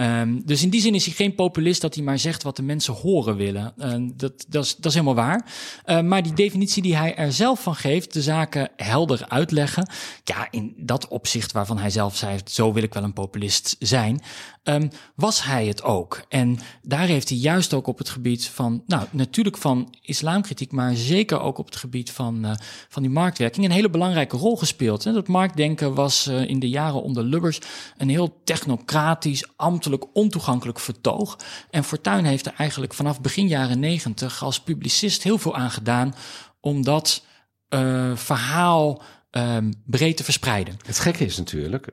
Um, 0.00 0.42
dus 0.44 0.62
in 0.62 0.70
die 0.70 0.80
zin 0.80 0.94
is 0.94 1.04
hij 1.04 1.14
geen 1.14 1.34
populist 1.34 1.80
dat 1.80 1.94
hij 1.94 2.04
maar 2.04 2.18
zegt 2.18 2.42
wat 2.42 2.56
de 2.56 2.62
mensen 2.62 2.94
horen 2.94 3.36
willen. 3.36 3.72
Uh, 3.78 3.94
dat, 4.14 4.44
dat, 4.48 4.64
is, 4.64 4.76
dat 4.76 4.84
is 4.84 4.92
helemaal 4.92 5.14
waar. 5.14 5.52
Uh, 5.86 6.00
maar 6.00 6.22
die 6.22 6.32
definitie 6.32 6.82
die 6.82 6.96
hij 6.96 7.16
er 7.16 7.32
zelf 7.32 7.62
van 7.62 7.74
geeft, 7.74 8.12
de 8.12 8.22
zaken 8.22 8.70
helder 8.76 9.24
uitleggen. 9.28 9.90
Ja, 10.24 10.48
in 10.50 10.74
dat 10.76 11.08
opzicht 11.08 11.52
waarvan 11.52 11.78
hij 11.78 11.90
zelf 11.90 12.16
zei, 12.16 12.38
zo 12.44 12.72
wil 12.72 12.82
ik 12.82 12.94
wel 12.94 13.02
een 13.02 13.12
populist 13.12 13.76
zijn. 13.78 14.20
Um, 14.68 14.90
was 15.14 15.44
hij 15.44 15.66
het 15.66 15.82
ook. 15.82 16.24
En 16.28 16.58
daar 16.82 17.06
heeft 17.06 17.28
hij 17.28 17.38
juist 17.38 17.74
ook 17.74 17.86
op 17.86 17.98
het 17.98 18.08
gebied 18.08 18.48
van, 18.48 18.82
nou 18.86 19.06
natuurlijk 19.10 19.58
van 19.58 19.94
islamkritiek, 20.02 20.72
maar 20.72 20.94
zeker 20.94 21.40
ook 21.40 21.58
op 21.58 21.66
het 21.66 21.76
gebied 21.76 22.10
van, 22.10 22.46
uh, 22.46 22.52
van 22.88 23.02
die 23.02 23.10
marktwerking 23.10 23.66
een 23.66 23.72
hele 23.72 23.90
belangrijke 23.90 24.36
rol 24.36 24.56
gespeeld. 24.56 25.04
Hè. 25.04 25.12
Dat 25.12 25.28
marktdenken 25.28 25.94
was 25.94 26.26
uh, 26.26 26.48
in 26.48 26.58
de 26.58 26.68
jaren 26.68 27.02
onder 27.02 27.24
Lubbers 27.24 27.60
een 27.96 28.08
heel 28.08 28.40
technocratisch, 28.44 29.48
ambtelijk, 29.56 30.04
ontoegankelijk 30.12 30.80
vertoog. 30.80 31.36
En 31.70 31.84
Fortuyn 31.84 32.24
heeft 32.24 32.46
er 32.46 32.54
eigenlijk 32.56 32.94
vanaf 32.94 33.20
begin 33.20 33.48
jaren 33.48 33.80
negentig 33.80 34.42
als 34.42 34.60
publicist 34.60 35.22
heel 35.22 35.38
veel 35.38 35.56
aan 35.56 35.70
gedaan 35.70 36.14
om 36.60 36.84
dat 36.84 37.24
uh, 37.68 38.16
verhaal 38.16 39.02
um, 39.30 39.72
breed 39.86 40.16
te 40.16 40.24
verspreiden. 40.24 40.76
Het 40.86 40.98
gekke 40.98 41.24
is 41.24 41.36
natuurlijk, 41.36 41.88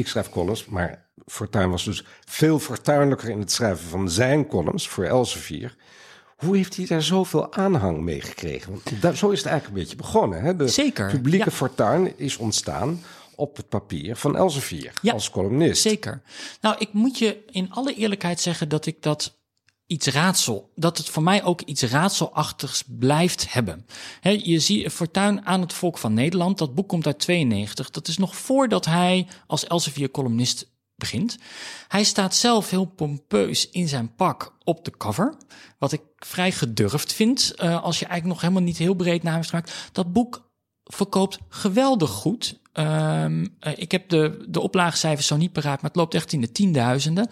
ik 0.00 0.08
schrijf 0.08 0.30
columns, 0.30 0.64
maar 0.64 1.08
Fortuyn 1.26 1.70
was 1.70 1.84
dus 1.84 2.04
veel 2.24 2.58
fortuinlijker 2.58 3.28
in 3.28 3.38
het 3.38 3.52
schrijven 3.52 3.88
van 3.88 4.10
zijn 4.10 4.46
columns 4.46 4.88
voor 4.88 5.04
Elsevier. 5.04 5.76
Hoe 6.36 6.56
heeft 6.56 6.76
hij 6.76 6.86
daar 6.86 7.02
zoveel 7.02 7.52
aanhang 7.52 8.00
mee 8.00 8.20
gekregen? 8.20 8.70
Want 8.72 9.02
daar, 9.02 9.16
zo 9.16 9.30
is 9.30 9.38
het 9.38 9.46
eigenlijk 9.46 9.76
een 9.76 9.82
beetje 9.82 10.02
begonnen. 10.02 10.42
Hè? 10.42 10.56
De 10.56 10.68
Zeker, 10.68 11.10
publieke 11.10 11.50
ja. 11.50 11.56
fortuin 11.56 12.18
is 12.18 12.36
ontstaan 12.36 13.02
op 13.34 13.56
het 13.56 13.68
papier 13.68 14.16
van 14.16 14.36
Elsevier 14.36 14.92
ja, 15.02 15.12
als 15.12 15.30
columnist. 15.30 15.82
Zeker. 15.82 16.22
Nou, 16.60 16.76
ik 16.78 16.92
moet 16.92 17.18
je 17.18 17.44
in 17.50 17.70
alle 17.70 17.94
eerlijkheid 17.94 18.40
zeggen 18.40 18.68
dat 18.68 18.86
ik 18.86 19.02
dat 19.02 19.39
iets 19.90 20.06
raadsel, 20.06 20.70
dat 20.74 20.98
het 20.98 21.08
voor 21.08 21.22
mij 21.22 21.44
ook 21.44 21.60
iets 21.60 21.82
raadselachtigs 21.82 22.82
blijft 22.86 23.52
hebben. 23.52 23.86
He, 24.20 24.40
je 24.42 24.58
ziet 24.58 24.92
Fortuyn 24.92 25.46
aan 25.46 25.60
het 25.60 25.72
volk 25.72 25.98
van 25.98 26.14
Nederland, 26.14 26.58
dat 26.58 26.74
boek 26.74 26.88
komt 26.88 27.06
uit 27.06 27.18
92. 27.18 27.90
Dat 27.90 28.08
is 28.08 28.18
nog 28.18 28.36
voordat 28.36 28.84
hij 28.84 29.26
als 29.46 29.66
Elsevier 29.66 30.10
columnist 30.10 30.70
begint. 30.96 31.36
Hij 31.88 32.04
staat 32.04 32.34
zelf 32.34 32.70
heel 32.70 32.84
pompeus 32.84 33.70
in 33.70 33.88
zijn 33.88 34.14
pak 34.14 34.56
op 34.64 34.84
de 34.84 34.96
cover. 34.96 35.34
Wat 35.78 35.92
ik 35.92 36.02
vrij 36.16 36.52
gedurfd 36.52 37.12
vind, 37.12 37.52
uh, 37.56 37.82
als 37.82 37.98
je 37.98 38.04
eigenlijk 38.04 38.34
nog 38.34 38.40
helemaal 38.40 38.68
niet 38.68 38.78
heel 38.78 38.94
breed 38.94 39.22
naar 39.22 39.46
hem. 39.50 39.62
Dat 39.92 40.12
boek 40.12 40.49
verkoopt 40.94 41.38
geweldig 41.48 42.10
goed. 42.10 42.58
Um, 42.72 43.56
ik 43.74 43.92
heb 43.92 44.08
de, 44.08 44.44
de 44.48 44.60
oplaagcijfers 44.60 45.26
zo 45.26 45.36
niet 45.36 45.52
paraat, 45.52 45.80
maar 45.80 45.90
het 45.90 45.98
loopt 45.98 46.14
echt 46.14 46.32
in 46.32 46.40
de 46.40 46.52
tienduizenden. 46.52 47.28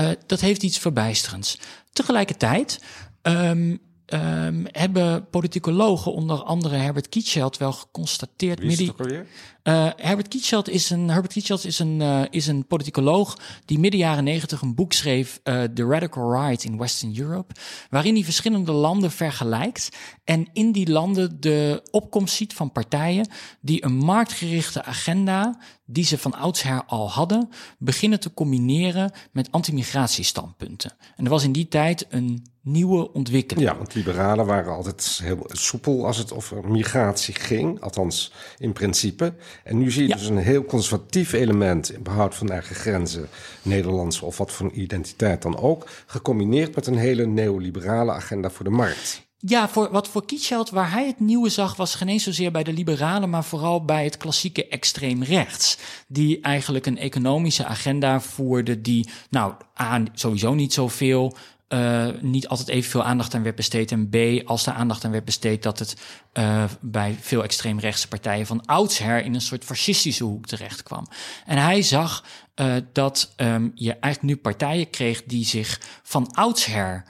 Uh, 0.00 0.10
dat 0.26 0.40
heeft 0.40 0.62
iets 0.62 0.78
verbijsterends. 0.78 1.58
Tegelijkertijd 1.92 2.82
um, 3.22 3.80
um, 4.14 4.66
hebben 4.70 5.28
politicologen, 5.30 6.12
onder 6.12 6.42
andere 6.42 6.76
Herbert 6.76 7.08
Kietscheld, 7.08 7.56
wel 7.56 7.72
geconstateerd. 7.72 8.58
Wie 8.58 8.70
is 8.70 8.78
het 8.78 8.90
ook 8.90 9.00
alweer? 9.00 9.26
Uh, 9.64 9.90
Herbert 9.96 10.28
Kietscheld 10.28 10.68
is 10.68 10.90
een, 10.90 11.08
Herbert 11.08 11.32
Kietscheld 11.32 11.64
is 11.64 11.78
een, 11.78 12.00
uh, 12.00 12.22
is 12.30 12.46
een 12.46 12.66
politicoloog 12.66 13.38
die 13.64 13.78
midden 13.78 14.00
jaren 14.00 14.24
negentig 14.24 14.60
een 14.60 14.74
boek 14.74 14.92
schreef, 14.92 15.40
uh, 15.44 15.62
The 15.62 15.84
Radical 15.84 16.32
Right 16.32 16.64
in 16.64 16.78
Western 16.78 17.18
Europe, 17.18 17.54
waarin 17.90 18.14
hij 18.14 18.24
verschillende 18.24 18.72
landen 18.72 19.10
vergelijkt 19.10 19.88
en 20.24 20.48
in 20.52 20.72
die 20.72 20.90
landen 20.90 21.40
de 21.40 21.82
opkomst 21.90 22.34
ziet 22.34 22.52
van 22.52 22.72
partijen 22.72 23.28
die 23.60 23.84
een 23.84 23.96
marktgerichte 23.96 24.84
agenda, 24.84 25.58
die 25.86 26.04
ze 26.04 26.18
van 26.18 26.34
oudsher 26.34 26.82
al 26.86 27.10
hadden, 27.10 27.48
beginnen 27.78 28.20
te 28.20 28.34
combineren 28.34 29.12
met 29.32 29.48
anti-migratiestandpunten. 29.50 30.92
En 31.16 31.24
er 31.24 31.30
was 31.30 31.44
in 31.44 31.52
die 31.52 31.68
tijd 31.68 32.06
een 32.08 32.46
nieuwe 32.62 33.12
ontwikkeling. 33.12 33.68
Ja, 33.68 33.76
want 33.76 33.94
liberalen 33.94 34.46
waren 34.46 34.72
altijd 34.74 35.20
heel 35.22 35.46
soepel 35.46 36.06
als 36.06 36.16
het 36.16 36.32
over 36.32 36.70
migratie 36.70 37.34
ging, 37.34 37.80
althans 37.80 38.32
in 38.58 38.72
principe. 38.72 39.34
En 39.64 39.78
nu 39.78 39.90
zie 39.90 40.02
je 40.02 40.08
Ja. 40.08 40.14
dus 40.16 40.28
een 40.28 40.36
heel 40.36 40.64
conservatief 40.64 41.32
element 41.32 41.92
in 41.92 42.02
behoud 42.02 42.34
van 42.34 42.48
eigen 42.48 42.74
grenzen, 42.76 43.28
Nederlands 43.62 44.20
of 44.20 44.38
wat 44.38 44.52
voor 44.52 44.70
identiteit 44.72 45.42
dan 45.42 45.56
ook, 45.56 45.88
gecombineerd 46.06 46.74
met 46.74 46.86
een 46.86 46.96
hele 46.98 47.26
neoliberale 47.26 48.12
agenda 48.12 48.50
voor 48.50 48.64
de 48.64 48.70
markt. 48.70 49.22
Ja, 49.46 49.68
voor, 49.68 49.90
wat 49.90 50.08
voor 50.08 50.26
Kietscheld, 50.26 50.70
waar 50.70 50.90
hij 50.90 51.06
het 51.06 51.20
nieuwe 51.20 51.48
zag, 51.48 51.76
was 51.76 51.94
geen 51.94 52.20
zozeer 52.20 52.50
bij 52.50 52.62
de 52.62 52.72
liberalen, 52.72 53.30
maar 53.30 53.44
vooral 53.44 53.84
bij 53.84 54.04
het 54.04 54.16
klassieke 54.16 54.68
extreem 54.68 55.22
rechts. 55.22 55.78
Die 56.08 56.40
eigenlijk 56.40 56.86
een 56.86 56.98
economische 56.98 57.64
agenda 57.64 58.20
voerde 58.20 58.80
die, 58.80 59.08
nou, 59.30 59.54
A, 59.80 60.02
sowieso 60.12 60.54
niet 60.54 60.72
zoveel, 60.72 61.36
uh, 61.68 62.08
niet 62.20 62.48
altijd 62.48 62.68
evenveel 62.68 63.04
aandacht 63.04 63.34
aan 63.34 63.42
werd 63.42 63.56
besteed. 63.56 63.92
En 63.92 64.08
B, 64.08 64.48
als 64.48 64.66
er 64.66 64.72
aandacht 64.72 65.04
aan 65.04 65.10
werd 65.10 65.24
besteed, 65.24 65.62
dat 65.62 65.78
het 65.78 65.96
uh, 66.34 66.64
bij 66.80 67.16
veel 67.20 67.42
extreemrechtse 67.42 68.08
partijen 68.08 68.46
van 68.46 68.66
oudsher 68.66 69.24
in 69.24 69.34
een 69.34 69.40
soort 69.40 69.64
fascistische 69.64 70.24
hoek 70.24 70.46
terecht 70.46 70.82
kwam. 70.82 71.06
En 71.46 71.58
hij 71.58 71.82
zag 71.82 72.24
uh, 72.56 72.74
dat 72.92 73.34
um, 73.36 73.72
je 73.74 73.92
eigenlijk 73.92 74.22
nu 74.22 74.36
partijen 74.36 74.90
kreeg 74.90 75.22
die 75.24 75.44
zich 75.44 75.80
van 76.02 76.30
oudsher 76.32 77.04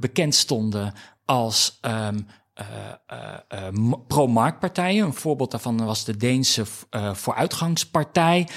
bekend 0.00 0.34
stonden 0.34 0.94
als 1.28 1.78
um, 1.82 2.26
uh, 2.60 2.66
uh, 3.12 3.72
uh, 3.74 3.92
pro-marktpartijen. 4.06 5.06
Een 5.06 5.14
voorbeeld 5.14 5.50
daarvan 5.50 5.84
was 5.84 6.04
de 6.04 6.16
Deense 6.16 6.64
vooruitgangspartij. 7.12 8.48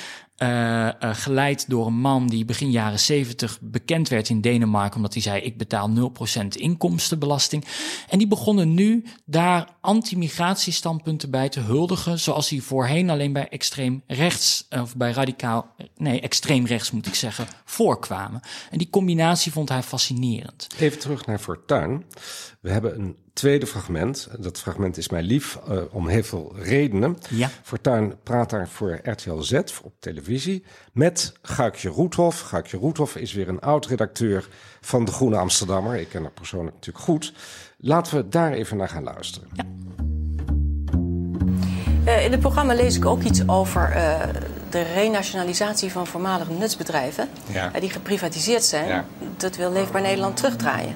Uh, 0.41 0.47
uh, 0.47 0.91
geleid 0.99 1.69
door 1.69 1.87
een 1.87 1.99
man 1.99 2.27
die 2.27 2.45
begin 2.45 2.71
jaren 2.71 2.99
70 2.99 3.57
bekend 3.61 4.09
werd 4.09 4.29
in 4.29 4.41
Denemarken, 4.41 4.95
omdat 4.95 5.13
hij 5.13 5.21
zei: 5.21 5.41
Ik 5.41 5.57
betaal 5.57 5.89
0% 6.43 6.47
inkomstenbelasting. 6.47 7.65
En 8.09 8.17
die 8.17 8.27
begonnen 8.27 8.73
nu 8.73 9.03
daar 9.25 9.69
anti-migratiestandpunten 9.81 11.29
bij 11.31 11.49
te 11.49 11.59
huldigen, 11.59 12.19
zoals 12.19 12.49
die 12.49 12.63
voorheen 12.63 13.09
alleen 13.09 13.33
bij 13.33 13.49
extreem 13.49 14.03
rechts, 14.07 14.67
of 14.69 14.95
bij 14.95 15.11
radicaal, 15.11 15.75
nee, 15.97 16.21
extreem 16.21 16.65
rechts 16.65 16.91
moet 16.91 17.07
ik 17.07 17.15
zeggen, 17.15 17.47
voorkwamen. 17.65 18.41
En 18.71 18.77
die 18.77 18.89
combinatie 18.89 19.51
vond 19.51 19.69
hij 19.69 19.83
fascinerend. 19.83 20.67
Even 20.79 20.99
terug 20.99 21.25
naar 21.25 21.39
Fortuin. 21.39 22.05
We 22.61 22.71
hebben 22.71 22.99
een 22.99 23.15
tweede 23.33 23.67
fragment. 23.67 24.27
Dat 24.39 24.59
fragment 24.59 24.97
is 24.97 25.09
mij 25.09 25.21
lief 25.21 25.59
uh, 25.69 25.81
om 25.91 26.07
heel 26.07 26.23
veel 26.23 26.55
redenen. 26.55 27.17
Ja. 27.29 27.49
Fortuyn 27.63 28.15
praat 28.23 28.49
daar 28.49 28.67
voor 28.67 28.99
RTL 29.03 29.39
Z 29.39 29.53
op 29.83 29.93
televisie 29.99 30.63
met 30.93 31.33
Guikje 31.41 31.89
Roethoff. 31.89 32.41
Guikje 32.41 32.77
Roethoff 32.77 33.15
is 33.15 33.33
weer 33.33 33.47
een 33.47 33.59
oud-redacteur 33.59 34.47
van 34.81 35.05
De 35.05 35.11
Groene 35.11 35.37
Amsterdammer. 35.37 35.95
Ik 35.95 36.09
ken 36.09 36.21
haar 36.21 36.31
persoonlijk 36.31 36.75
natuurlijk 36.75 37.05
goed. 37.05 37.33
Laten 37.77 38.15
we 38.15 38.29
daar 38.29 38.51
even 38.51 38.77
naar 38.77 38.89
gaan 38.89 39.03
luisteren. 39.03 39.49
Ja. 39.53 39.65
Uh, 42.05 42.25
in 42.25 42.31
het 42.31 42.39
programma 42.39 42.73
lees 42.73 42.95
ik 42.95 43.05
ook 43.05 43.23
iets 43.23 43.47
over 43.47 43.95
uh, 43.95 44.19
de 44.69 44.81
renationalisatie 44.81 45.91
van 45.91 46.07
voormalige 46.07 46.51
nutsbedrijven. 46.51 47.29
Ja. 47.51 47.71
die 47.79 47.89
geprivatiseerd 47.89 48.63
zijn. 48.63 48.87
Ja. 48.87 49.05
Dat 49.37 49.55
wil 49.55 49.71
Leefbaar 49.71 50.01
Nederland 50.01 50.37
terugdraaien. 50.37 50.95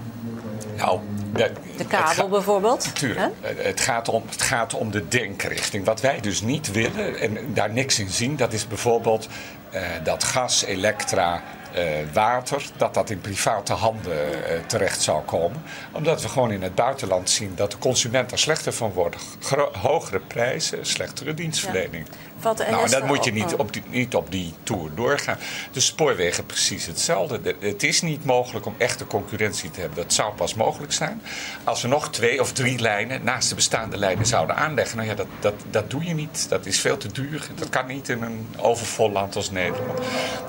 Nou, 0.77 0.99
de, 1.35 1.51
de 1.77 1.85
kabel 1.85 2.29
bijvoorbeeld. 2.29 2.95
Tuurlijk. 2.95 3.33
Het 3.41 3.79
gaat, 3.79 4.09
om, 4.09 4.23
het 4.29 4.41
gaat 4.41 4.73
om 4.73 4.91
de 4.91 5.07
denkrichting. 5.07 5.85
Wat 5.85 6.01
wij 6.01 6.19
dus 6.19 6.41
niet 6.41 6.71
willen 6.71 7.19
en 7.19 7.53
daar 7.53 7.71
niks 7.71 7.99
in 7.99 8.09
zien, 8.09 8.35
dat 8.35 8.53
is 8.53 8.67
bijvoorbeeld 8.67 9.27
uh, 9.73 9.81
dat 10.03 10.23
gas, 10.23 10.63
elektra, 10.63 11.43
uh, 11.75 11.83
water, 12.13 12.65
dat 12.77 12.93
dat 12.93 13.09
in 13.09 13.21
private 13.21 13.73
handen 13.73 14.29
uh, 14.29 14.59
terecht 14.67 15.01
zou 15.01 15.23
komen. 15.23 15.63
Omdat 15.91 16.21
we 16.21 16.29
gewoon 16.29 16.51
in 16.51 16.61
het 16.61 16.75
buitenland 16.75 17.29
zien 17.29 17.51
dat 17.55 17.71
de 17.71 17.77
consument 17.77 18.31
er 18.31 18.39
slechter 18.39 18.73
van 18.73 18.91
wordt. 18.91 19.15
Gro 19.39 19.71
hogere 19.81 20.19
prijzen, 20.19 20.85
slechtere 20.85 21.33
dienstverlening. 21.33 22.07
Ja. 22.09 22.17
Nou, 22.53 22.83
en 22.83 22.91
dat 22.91 23.05
moet 23.05 23.23
je 23.23 23.31
niet 23.31 23.55
op, 23.55 23.73
die, 23.73 23.83
niet 23.89 24.15
op 24.15 24.31
die 24.31 24.53
tour 24.63 24.89
doorgaan. 24.95 25.37
De 25.71 25.79
spoorwegen 25.79 26.45
precies 26.45 26.85
hetzelfde. 26.85 27.41
De, 27.41 27.55
het 27.59 27.83
is 27.83 28.01
niet 28.01 28.25
mogelijk 28.25 28.65
om 28.65 28.75
echte 28.77 29.07
concurrentie 29.07 29.71
te 29.71 29.79
hebben. 29.79 29.97
Dat 29.97 30.13
zou 30.13 30.33
pas 30.33 30.53
mogelijk 30.53 30.93
zijn 30.93 31.21
als 31.63 31.81
we 31.81 31.87
nog 31.87 32.09
twee 32.09 32.41
of 32.41 32.51
drie 32.51 32.79
lijnen 32.79 33.23
naast 33.23 33.49
de 33.49 33.55
bestaande 33.55 33.97
lijnen 33.97 34.25
zouden 34.25 34.55
aanleggen. 34.55 34.97
Nou 34.97 35.09
ja, 35.09 35.15
dat, 35.15 35.27
dat, 35.39 35.53
dat 35.69 35.89
doe 35.89 36.03
je 36.03 36.13
niet. 36.13 36.49
Dat 36.49 36.65
is 36.65 36.79
veel 36.79 36.97
te 36.97 37.11
duur. 37.11 37.47
Dat 37.55 37.69
kan 37.69 37.87
niet 37.87 38.09
in 38.09 38.21
een 38.21 38.47
overvol 38.57 39.11
land 39.11 39.35
als 39.35 39.51
Nederland. 39.51 39.99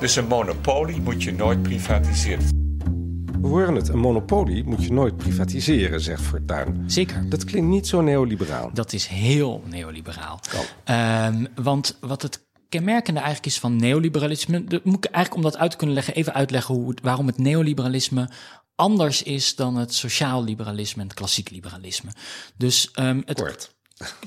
Dus 0.00 0.16
een 0.16 0.26
monopolie 0.26 1.00
moet 1.00 1.22
je 1.22 1.32
nooit 1.32 1.62
privatiseren. 1.62 2.65
We 3.40 3.48
horen 3.48 3.74
het, 3.74 3.88
een 3.88 3.98
monopolie 3.98 4.64
moet 4.64 4.84
je 4.84 4.92
nooit 4.92 5.16
privatiseren, 5.16 6.00
zegt 6.00 6.22
Fortuyn. 6.22 6.84
Zeker. 6.86 7.28
Dat 7.28 7.44
klinkt 7.44 7.68
niet 7.68 7.86
zo 7.86 8.00
neoliberaal. 8.00 8.70
Dat 8.74 8.92
is 8.92 9.06
heel 9.06 9.62
neoliberaal. 9.66 10.40
Um, 10.84 11.46
want 11.54 11.96
wat 12.00 12.22
het 12.22 12.46
kenmerkende 12.68 13.20
eigenlijk 13.20 13.48
is 13.48 13.58
van 13.58 13.76
neoliberalisme... 13.76 14.64
moet 14.82 15.04
ik 15.04 15.10
eigenlijk 15.10 15.34
om 15.34 15.42
dat 15.42 15.56
uit 15.56 15.70
te 15.70 15.76
kunnen 15.76 15.94
leggen... 15.94 16.14
even 16.14 16.34
uitleggen 16.34 16.74
hoe 16.74 16.94
waarom 17.02 17.26
het 17.26 17.38
neoliberalisme 17.38 18.30
anders 18.74 19.22
is 19.22 19.54
dan 19.54 19.76
het 19.76 19.94
sociaal 19.94 20.44
liberalisme 20.44 21.02
en 21.02 21.08
het 21.08 21.16
klassiek 21.16 21.50
liberalisme. 21.50 22.10
Dus 22.56 22.90
um, 22.98 23.22
het, 23.26 23.40
Kort. 23.40 23.74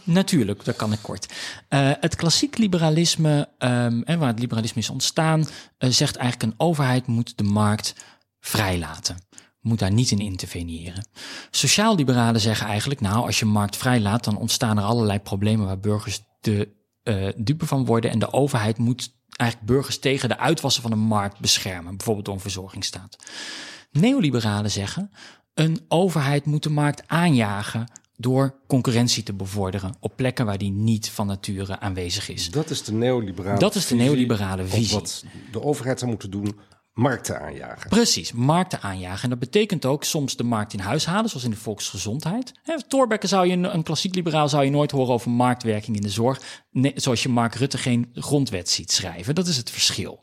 Natuurlijk, 0.03 0.65
dat 0.65 0.75
kan 0.75 0.93
ik 0.93 0.99
kort. 1.01 1.33
Uh, 1.69 1.91
het 1.99 2.15
klassiek 2.15 2.57
liberalisme, 2.57 3.49
um, 3.57 4.03
en 4.03 4.19
waar 4.19 4.27
het 4.27 4.39
liberalisme 4.39 4.81
is 4.81 4.89
ontstaan, 4.89 5.39
uh, 5.39 5.89
zegt 5.89 6.15
eigenlijk 6.15 6.51
een 6.51 6.59
overheid 6.67 7.07
moet 7.07 7.37
de 7.37 7.43
markt 7.43 7.95
vrijlaten. 8.39 9.17
Moet 9.61 9.79
daar 9.79 9.91
niet 9.91 10.11
in 10.11 10.19
interveneren. 10.19 11.07
Sociaal-liberalen 11.51 12.41
zeggen 12.41 12.67
eigenlijk, 12.67 13.01
nou, 13.01 13.25
als 13.25 13.39
je 13.39 13.45
markt 13.45 13.77
vrijlaat, 13.77 14.23
dan 14.23 14.37
ontstaan 14.37 14.77
er 14.77 14.83
allerlei 14.83 15.19
problemen 15.19 15.65
waar 15.65 15.79
burgers 15.79 16.21
de 16.41 16.77
uh, 17.03 17.29
dupe 17.37 17.65
van 17.65 17.85
worden. 17.85 18.11
En 18.11 18.19
de 18.19 18.33
overheid 18.33 18.77
moet 18.77 19.13
eigenlijk 19.35 19.71
burgers 19.71 19.99
tegen 19.99 20.29
de 20.29 20.37
uitwassen 20.37 20.81
van 20.81 20.91
de 20.91 20.97
markt 20.97 21.39
beschermen, 21.39 21.95
bijvoorbeeld 21.97 22.25
door 22.25 22.35
een 22.35 22.41
verzorgingsstaat. 22.41 23.17
Neoliberalen 23.91 24.71
zeggen, 24.71 25.11
een 25.53 25.85
overheid 25.87 26.45
moet 26.45 26.63
de 26.63 26.69
markt 26.69 27.03
aanjagen 27.07 27.87
door 28.15 28.59
concurrentie 28.67 29.23
te 29.23 29.33
bevorderen 29.33 29.95
op 29.99 30.15
plekken 30.15 30.45
waar 30.45 30.57
die 30.57 30.71
niet 30.71 31.09
van 31.09 31.27
nature 31.27 31.79
aanwezig 31.79 32.29
is. 32.29 32.51
Dat 32.51 32.69
is 32.69 32.83
de 32.83 32.93
neoliberale 32.93 33.59
Dat 33.59 33.75
is 33.75 33.87
de 33.87 33.95
neoliberale 33.95 34.65
visie. 34.65 34.97
Wat 34.97 35.25
de 35.51 35.63
overheid 35.63 35.99
zou 35.99 36.11
moeten 36.11 36.31
doen 36.31 36.59
markten 36.99 37.41
aanjagen. 37.41 37.89
Precies, 37.89 38.31
markten 38.31 38.81
aanjagen. 38.81 39.23
En 39.23 39.29
dat 39.29 39.39
betekent 39.39 39.85
ook 39.85 40.03
soms 40.03 40.35
de 40.35 40.43
markt 40.43 40.73
in 40.73 40.79
huis 40.79 41.05
halen, 41.05 41.29
zoals 41.29 41.45
in 41.45 41.51
de 41.51 41.57
volksgezondheid. 41.57 42.51
Torbekke 42.87 43.27
zou 43.27 43.47
je, 43.47 43.53
een 43.53 43.83
klassiek 43.83 44.15
liberaal 44.15 44.49
zou 44.49 44.63
je 44.63 44.71
nooit 44.71 44.91
horen 44.91 45.13
over 45.13 45.31
marktwerking 45.31 45.95
in 45.95 46.01
de 46.01 46.09
zorg. 46.09 46.41
Zoals 46.95 47.23
je 47.23 47.29
Mark 47.29 47.55
Rutte 47.55 47.77
geen 47.77 48.11
grondwet 48.13 48.69
ziet 48.69 48.91
schrijven. 48.91 49.35
Dat 49.35 49.47
is 49.47 49.57
het 49.57 49.69
verschil. 49.69 50.21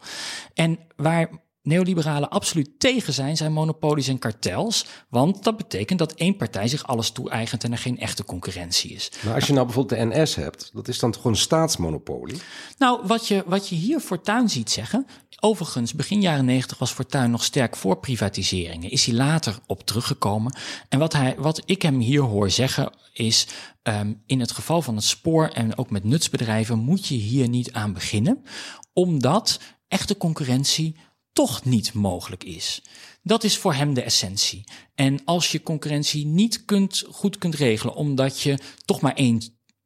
En 0.54 0.78
waar 0.96 1.28
neoliberalen 1.66 2.28
absoluut 2.28 2.70
tegen 2.78 3.12
zijn, 3.12 3.36
zijn 3.36 3.52
monopolies 3.52 4.08
en 4.08 4.18
kartels. 4.18 4.86
Want 5.08 5.44
dat 5.44 5.56
betekent 5.56 5.98
dat 5.98 6.12
één 6.12 6.36
partij 6.36 6.68
zich 6.68 6.86
alles 6.86 7.10
toe-eigent 7.10 7.64
en 7.64 7.72
er 7.72 7.78
geen 7.78 7.98
echte 7.98 8.24
concurrentie 8.24 8.92
is. 8.92 9.10
Maar 9.24 9.34
als 9.34 9.46
je 9.46 9.52
nou 9.52 9.64
bijvoorbeeld 9.66 10.00
de 10.00 10.20
NS 10.20 10.34
hebt, 10.34 10.70
dat 10.74 10.88
is 10.88 10.98
dan 10.98 11.10
toch 11.10 11.24
een 11.24 11.36
staatsmonopolie? 11.36 12.40
Nou, 12.78 13.00
wat 13.06 13.28
je, 13.28 13.42
wat 13.46 13.68
je 13.68 13.74
hier 13.74 14.00
Fortuin 14.00 14.48
ziet 14.48 14.70
zeggen. 14.70 15.06
Overigens, 15.40 15.94
begin 15.94 16.20
jaren 16.20 16.44
negentig 16.44 16.78
was 16.78 16.92
Fortuin 16.92 17.30
nog 17.30 17.44
sterk 17.44 17.76
voor 17.76 17.96
privatiseringen. 17.98 18.90
Is 18.90 19.06
hij 19.06 19.14
later 19.14 19.58
op 19.66 19.86
teruggekomen. 19.86 20.56
En 20.88 20.98
wat, 20.98 21.12
hij, 21.12 21.34
wat 21.38 21.62
ik 21.64 21.82
hem 21.82 21.98
hier 21.98 22.22
hoor 22.22 22.50
zeggen 22.50 22.92
is. 23.12 23.46
Um, 23.82 24.22
in 24.26 24.40
het 24.40 24.50
geval 24.50 24.82
van 24.82 24.94
het 24.94 25.04
spoor 25.04 25.48
en 25.48 25.78
ook 25.78 25.90
met 25.90 26.04
nutsbedrijven 26.04 26.78
moet 26.78 27.06
je 27.06 27.14
hier 27.14 27.48
niet 27.48 27.72
aan 27.72 27.92
beginnen. 27.92 28.44
Omdat 28.92 29.60
echte 29.88 30.16
concurrentie 30.16 30.96
toch 31.36 31.64
niet 31.64 31.92
mogelijk 31.92 32.44
is. 32.44 32.82
Dat 33.22 33.44
is 33.44 33.58
voor 33.58 33.74
hem 33.74 33.94
de 33.94 34.02
essentie. 34.02 34.64
En 34.94 35.20
als 35.24 35.52
je 35.52 35.62
concurrentie 35.62 36.26
niet 36.26 36.64
kunt, 36.64 37.04
goed 37.10 37.38
kunt 37.38 37.54
regelen, 37.54 37.94
omdat 37.94 38.40
je 38.40 38.58
toch 38.84 39.00
maar 39.00 39.14
één 39.14 39.42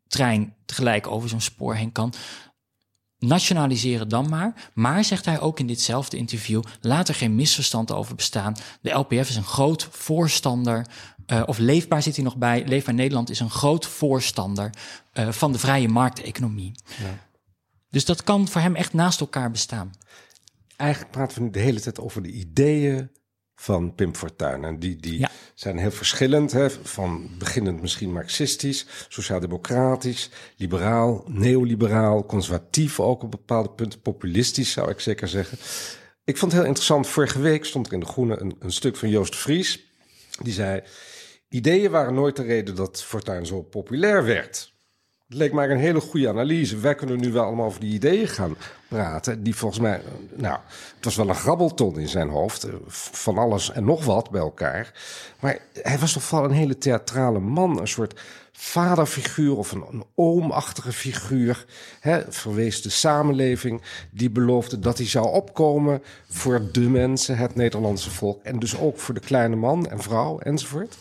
trein 0.07 0.55
tegelijk 0.67 1.07
over 1.07 1.29
zo'n 1.29 1.41
spoor 1.41 1.75
heen 1.75 1.93
kan, 1.93 2.13
nationaliseren 3.19 4.09
dan 4.09 4.29
maar. 4.29 4.71
Maar, 4.75 5.05
zegt 5.05 5.25
hij 5.25 5.41
ook 5.41 5.59
in 5.59 5.67
ditzelfde 5.67 6.17
interview, 6.17 6.63
laat 6.81 7.09
er 7.09 7.15
geen 7.15 7.35
misverstand 7.35 7.93
over 7.93 8.15
bestaan. 8.15 8.57
De 8.81 8.91
LPF 8.91 9.29
is 9.29 9.37
een 9.37 9.45
groot 9.45 9.89
voorstander, 9.91 10.87
uh, 11.27 11.43
of 11.47 11.59
Leefbaar 11.59 12.03
zit 12.03 12.15
hij 12.15 12.25
nog 12.25 12.37
bij, 12.37 12.65
Leefbaar 12.67 12.95
Nederland 12.95 13.31
is 13.31 13.41
een 13.41 13.51
groot 13.51 13.87
voorstander 13.87 14.71
uh, 15.15 15.29
van 15.29 15.53
de 15.53 15.59
vrije 15.59 15.89
markteconomie. 15.89 16.73
Ja. 16.99 17.29
Dus 17.91 18.05
dat 18.05 18.25
kan 18.25 18.49
voor 18.49 18.61
hem 18.61 18.75
echt 18.75 18.93
naast 18.93 19.21
elkaar 19.21 19.51
bestaan 19.51 19.93
eigenlijk 20.81 21.13
praten 21.13 21.39
we 21.39 21.45
nu 21.45 21.51
de 21.51 21.59
hele 21.59 21.81
tijd 21.81 22.01
over 22.01 22.23
de 22.23 22.31
ideeën 22.31 23.11
van 23.61 23.95
Pim 23.95 24.15
Fortuyn. 24.15 24.65
En 24.65 24.79
die, 24.79 24.97
die 24.97 25.19
ja. 25.19 25.31
zijn 25.55 25.79
heel 25.79 25.91
verschillend, 25.91 26.53
hè, 26.53 26.71
van 26.71 27.31
beginnend 27.39 27.81
misschien 27.81 28.13
marxistisch, 28.13 28.87
sociaal-democratisch, 29.09 30.31
liberaal, 30.57 31.25
neoliberaal, 31.27 32.27
conservatief 32.27 33.01
ook 33.01 33.23
op 33.23 33.31
bepaalde 33.31 33.71
punten, 33.71 34.01
populistisch 34.01 34.73
zou 34.73 34.91
ik 34.91 35.01
zeker 35.01 35.29
zeggen. 35.29 35.59
Ik 36.25 36.37
vond 36.37 36.53
het 36.53 36.61
heel 36.61 36.71
interessant, 36.71 37.07
vorige 37.07 37.41
week 37.41 37.65
stond 37.65 37.87
er 37.87 37.93
in 37.93 38.01
De 38.01 38.07
Groene 38.07 38.41
een, 38.41 38.57
een 38.59 38.73
stuk 38.73 38.97
van 38.97 39.09
Joost 39.09 39.37
Vries, 39.37 39.85
die 40.43 40.53
zei, 40.53 40.83
ideeën 41.49 41.91
waren 41.91 42.15
nooit 42.15 42.37
de 42.37 42.43
reden 42.43 42.75
dat 42.75 43.03
Fortuyn 43.03 43.47
zo 43.47 43.63
populair 43.63 44.25
werd. 44.25 44.73
Het 45.29 45.39
leek 45.39 45.53
mij 45.53 45.71
een 45.71 45.79
hele 45.79 46.01
goede 46.01 46.29
analyse. 46.29 46.79
Wij 46.79 46.95
kunnen 46.95 47.21
nu 47.21 47.33
wel 47.33 47.45
allemaal 47.45 47.67
over 47.67 47.81
die 47.81 47.93
ideeën 47.93 48.29
gaan 48.29 48.57
praten. 48.91 49.43
Die 49.43 49.57
volgens 49.57 49.81
mij, 49.81 50.03
nou, 50.35 50.59
het 50.97 51.05
was 51.05 51.17
wel 51.17 51.29
een 51.29 51.35
grabbelton 51.35 51.99
in 51.99 52.09
zijn 52.09 52.29
hoofd. 52.29 52.65
Eh, 52.65 52.75
van 52.87 53.39
alles 53.39 53.73
en 53.73 53.85
nog 53.85 54.05
wat 54.05 54.31
bij 54.31 54.41
elkaar. 54.41 54.93
Maar 55.41 55.59
hij 55.73 55.99
was 55.99 56.13
toch 56.13 56.31
wel 56.31 56.45
een 56.45 56.51
hele 56.51 56.79
theatrale 56.79 57.41
man. 57.41 57.81
Een 57.81 57.89
soort 57.89 58.21
vaderfiguur 58.53 59.57
of 59.57 59.73
een, 59.73 59.85
een 59.91 60.05
oomachtige 60.15 60.93
figuur. 60.93 61.65
Hè, 62.01 62.23
verwees 62.29 62.83
de 62.83 62.91
samenleving. 62.91 63.83
Die 64.11 64.31
beloofde 64.31 64.79
dat 64.79 64.99
hij 64.99 65.07
zou 65.07 65.27
opkomen 65.27 66.03
voor 66.29 66.69
de 66.73 66.81
mensen, 66.81 67.37
het 67.37 67.55
Nederlandse 67.55 68.11
volk. 68.11 68.43
En 68.43 68.59
dus 68.59 68.79
ook 68.79 68.99
voor 68.99 69.15
de 69.15 69.21
kleine 69.21 69.57
man 69.57 69.87
en 69.87 70.01
vrouw 70.01 70.39
enzovoort. 70.39 70.97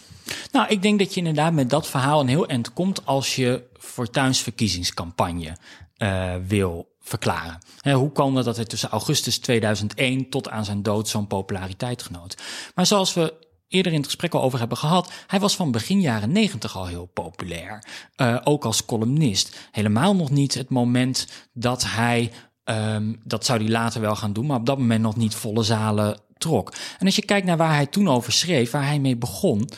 Nou, 0.52 0.67
ik 0.67 0.82
denk 0.82 0.99
dat 0.99 1.13
je 1.13 1.19
inderdaad 1.19 1.54
met 1.54 1.69
dat 1.69 1.88
verhaal 1.88 2.19
een 2.19 2.28
heel 2.28 2.47
eind 2.47 2.73
komt 2.73 3.06
als 3.06 3.36
je 3.36 3.63
Fortuins 3.78 4.41
verkiezingscampagne 4.41 5.58
uh, 5.97 6.36
wil 6.47 6.88
verklaren. 7.10 7.60
Hoe 7.93 8.12
kwam 8.12 8.36
het 8.36 8.45
dat 8.45 8.56
hij 8.56 8.65
tussen 8.65 8.89
augustus 8.89 9.38
2001 9.38 10.30
tot 10.30 10.50
aan 10.50 10.65
zijn 10.65 10.84
dood 10.84 11.08
zo'n 11.08 11.28
populariteit 11.28 12.04
genoot? 12.04 12.38
Maar 12.76 12.86
zoals 12.86 13.13
we 13.13 13.34
eerder 13.67 13.91
in 13.91 13.98
het 13.98 14.08
gesprek 14.08 14.34
al 14.34 14.41
over 14.41 14.60
hebben 14.60 14.78
gehad, 14.78 15.12
hij 15.28 15.39
was 15.39 15.56
van 15.56 15.72
begin 15.72 16.02
jaren 16.02 16.32
90 16.32 16.78
al 16.78 16.88
heel 16.88 17.06
populair. 17.06 17.84
Uh, 18.17 18.38
ook 18.43 18.65
als 18.65 18.86
columnist. 18.86 19.69
Helemaal 19.72 20.15
nog 20.15 20.30
niet 20.30 20.54
het 20.54 20.69
moment 20.69 21.28
dat 21.54 21.84
hij, 21.86 22.32
um, 22.63 23.22
dat 23.24 23.45
zou 23.45 23.60
hij 23.60 23.69
later 23.69 24.02
wel 24.02 24.15
gaan 24.15 24.34
doen, 24.34 24.45
maar 24.45 24.60
op 24.60 24.65
dat 24.65 24.78
moment 24.78 25.02
nog 25.02 25.15
niet 25.15 25.36
volle 25.36 25.63
zalen 25.63 26.19
trok. 26.38 26.74
En 27.00 27.06
als 27.06 27.15
je 27.15 27.26
kijkt 27.26 27.45
naar 27.45 27.58
waar 27.58 27.76
hij 27.76 27.86
toen 27.86 28.10
over 28.10 28.32
schreef, 28.32 28.72
waar 28.72 28.86
hij 28.86 29.00
mee 29.00 29.17
begon, 29.17 29.69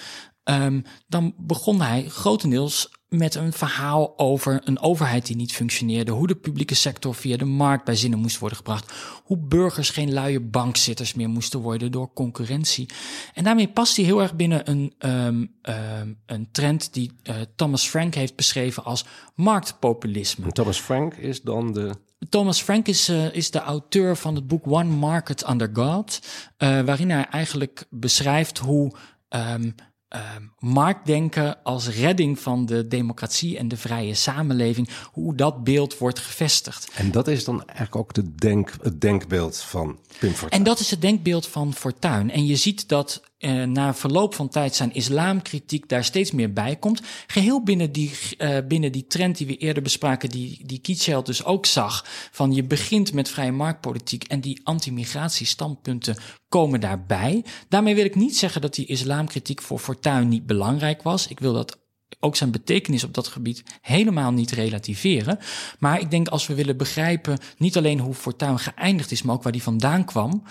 um, 0.51 0.83
dan 1.07 1.33
begon 1.37 1.81
hij 1.81 2.09
grotendeels 2.09 2.89
met 3.07 3.35
een 3.35 3.53
verhaal 3.53 4.17
over 4.17 4.61
een 4.63 4.79
overheid 4.79 5.25
die 5.25 5.35
niet 5.35 5.53
functioneerde, 5.53 6.11
hoe 6.11 6.27
de 6.27 6.35
publieke 6.35 6.75
sector 6.75 7.15
via 7.15 7.37
de 7.37 7.45
markt 7.45 7.85
bij 7.85 7.95
zinnen 7.95 8.19
moest 8.19 8.39
worden 8.39 8.57
gebracht, 8.57 8.93
hoe 9.23 9.37
burgers 9.37 9.89
geen 9.89 10.13
luie 10.13 10.39
bankzitters 10.39 11.13
meer 11.13 11.29
moesten 11.29 11.59
worden 11.59 11.91
door 11.91 12.13
concurrentie. 12.13 12.89
En 13.33 13.43
daarmee 13.43 13.67
past 13.67 13.95
hij 13.95 14.05
heel 14.05 14.21
erg 14.21 14.35
binnen 14.35 14.69
een, 14.69 14.93
um, 14.99 15.55
um, 15.61 16.19
een 16.25 16.51
trend 16.51 16.93
die 16.93 17.11
uh, 17.23 17.35
Thomas 17.55 17.87
Frank 17.87 18.13
heeft 18.13 18.35
beschreven 18.35 18.83
als 18.83 19.05
marktpopulisme. 19.35 20.45
En 20.45 20.53
Thomas 20.53 20.79
Frank 20.79 21.13
is 21.13 21.41
dan 21.41 21.73
de 21.73 21.95
Thomas 22.29 22.61
Frank 22.61 22.87
is, 22.87 23.09
uh, 23.09 23.33
is 23.35 23.51
de 23.51 23.59
auteur 23.59 24.17
van 24.17 24.35
het 24.35 24.47
boek 24.47 24.67
One 24.67 24.89
Market 24.89 25.49
Under 25.49 25.69
God, 25.73 26.19
uh, 26.57 26.81
waarin 26.81 27.09
hij 27.09 27.25
eigenlijk 27.25 27.85
beschrijft 27.89 28.57
hoe 28.57 28.91
um, 29.29 29.75
uh, 30.15 30.21
marktdenken 30.59 31.63
als 31.63 31.87
redding 31.87 32.39
van 32.39 32.65
de 32.65 32.87
democratie 32.87 33.57
en 33.57 33.67
de 33.67 33.77
vrije 33.77 34.13
samenleving, 34.13 34.89
hoe 35.11 35.35
dat 35.35 35.63
beeld 35.63 35.97
wordt 35.97 36.19
gevestigd. 36.19 36.91
En 36.95 37.11
dat 37.11 37.27
is 37.27 37.43
dan 37.43 37.57
eigenlijk 37.65 37.95
ook 37.95 38.13
de 38.13 38.35
denk, 38.35 38.73
het 38.81 39.01
denkbeeld 39.01 39.57
van 39.57 39.99
Pim 40.19 40.31
Fortuyn. 40.31 40.59
En 40.59 40.63
dat 40.63 40.79
is 40.79 40.91
het 40.91 41.01
denkbeeld 41.01 41.47
van 41.47 41.73
Fortuyn. 41.73 42.31
En 42.31 42.45
je 42.45 42.55
ziet 42.55 42.87
dat 42.87 43.21
uh, 43.41 43.63
na 43.63 43.93
verloop 43.93 44.35
van 44.35 44.49
tijd 44.49 44.75
zijn 44.75 44.93
islamkritiek 44.93 45.89
daar 45.89 46.03
steeds 46.03 46.31
meer 46.31 46.53
bij 46.53 46.75
komt. 46.75 47.01
Geheel 47.27 47.63
binnen 47.63 47.91
die, 47.91 48.11
uh, 48.37 48.57
binnen 48.67 48.91
die 48.91 49.07
trend 49.07 49.37
die 49.37 49.47
we 49.47 49.57
eerder 49.57 49.83
bespraken, 49.83 50.29
die, 50.29 50.61
die 50.65 50.79
Kietscheld 50.79 51.25
dus 51.25 51.43
ook 51.43 51.65
zag. 51.65 52.05
Van 52.31 52.53
je 52.53 52.63
begint 52.63 53.13
met 53.13 53.29
vrije 53.29 53.51
marktpolitiek 53.51 54.23
en 54.23 54.41
die 54.41 54.61
anti-migratiestandpunten 54.63 56.17
komen 56.49 56.79
daarbij. 56.79 57.45
Daarmee 57.69 57.95
wil 57.95 58.05
ik 58.05 58.15
niet 58.15 58.37
zeggen 58.37 58.61
dat 58.61 58.75
die 58.75 58.85
islamkritiek 58.85 59.61
voor 59.61 59.79
Fortuyn 59.79 60.27
niet 60.27 60.45
belangrijk 60.45 61.01
was. 61.01 61.27
Ik 61.27 61.39
wil 61.39 61.53
dat 61.53 61.79
ook 62.19 62.35
zijn 62.35 62.51
betekenis 62.51 63.03
op 63.03 63.13
dat 63.13 63.27
gebied 63.27 63.63
helemaal 63.81 64.31
niet 64.31 64.51
relativeren. 64.51 65.39
Maar 65.79 65.99
ik 65.99 66.11
denk 66.11 66.27
als 66.27 66.47
we 66.47 66.55
willen 66.55 66.77
begrijpen, 66.77 67.37
niet 67.57 67.77
alleen 67.77 67.99
hoe 67.99 68.13
Fortuyn 68.13 68.59
geëindigd 68.59 69.11
is, 69.11 69.21
maar 69.21 69.35
ook 69.35 69.43
waar 69.43 69.51
die 69.51 69.63
vandaan 69.63 70.05
kwam, 70.05 70.43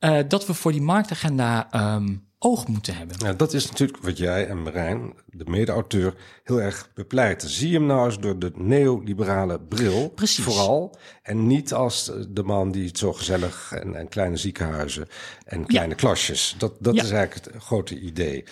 uh, 0.00 0.18
dat 0.28 0.46
we 0.46 0.54
voor 0.54 0.72
die 0.72 0.80
marktagenda 0.80 1.68
um, 1.94 2.27
oog 2.38 2.66
moeten 2.66 2.96
hebben. 2.96 3.16
Ja, 3.18 3.32
dat 3.32 3.52
is 3.52 3.66
natuurlijk 3.66 4.02
wat 4.02 4.18
jij 4.18 4.48
en 4.48 4.62
Marijn, 4.62 5.12
de 5.26 5.44
mede-auteur, 5.44 6.14
heel 6.44 6.60
erg 6.60 6.90
bepleiten. 6.94 7.48
Zie 7.48 7.74
hem 7.74 7.86
nou 7.86 8.06
eens 8.06 8.18
door 8.18 8.38
de 8.38 8.52
neoliberale 8.54 9.60
bril. 9.60 10.08
Precies. 10.08 10.44
Vooral. 10.44 10.96
En 11.22 11.46
niet 11.46 11.72
als 11.74 12.12
de 12.28 12.42
man 12.42 12.70
die 12.70 12.86
het 12.86 12.98
zo 12.98 13.12
gezellig 13.12 13.72
en, 13.72 13.94
en 13.94 14.08
kleine 14.08 14.36
ziekenhuizen 14.36 15.08
en 15.44 15.66
kleine 15.66 15.92
ja. 15.92 15.98
klasjes. 16.00 16.54
Dat, 16.58 16.72
dat 16.78 16.94
ja. 16.94 17.02
is 17.02 17.10
eigenlijk 17.10 17.54
het 17.54 17.62
grote 17.62 18.00
idee. 18.00 18.44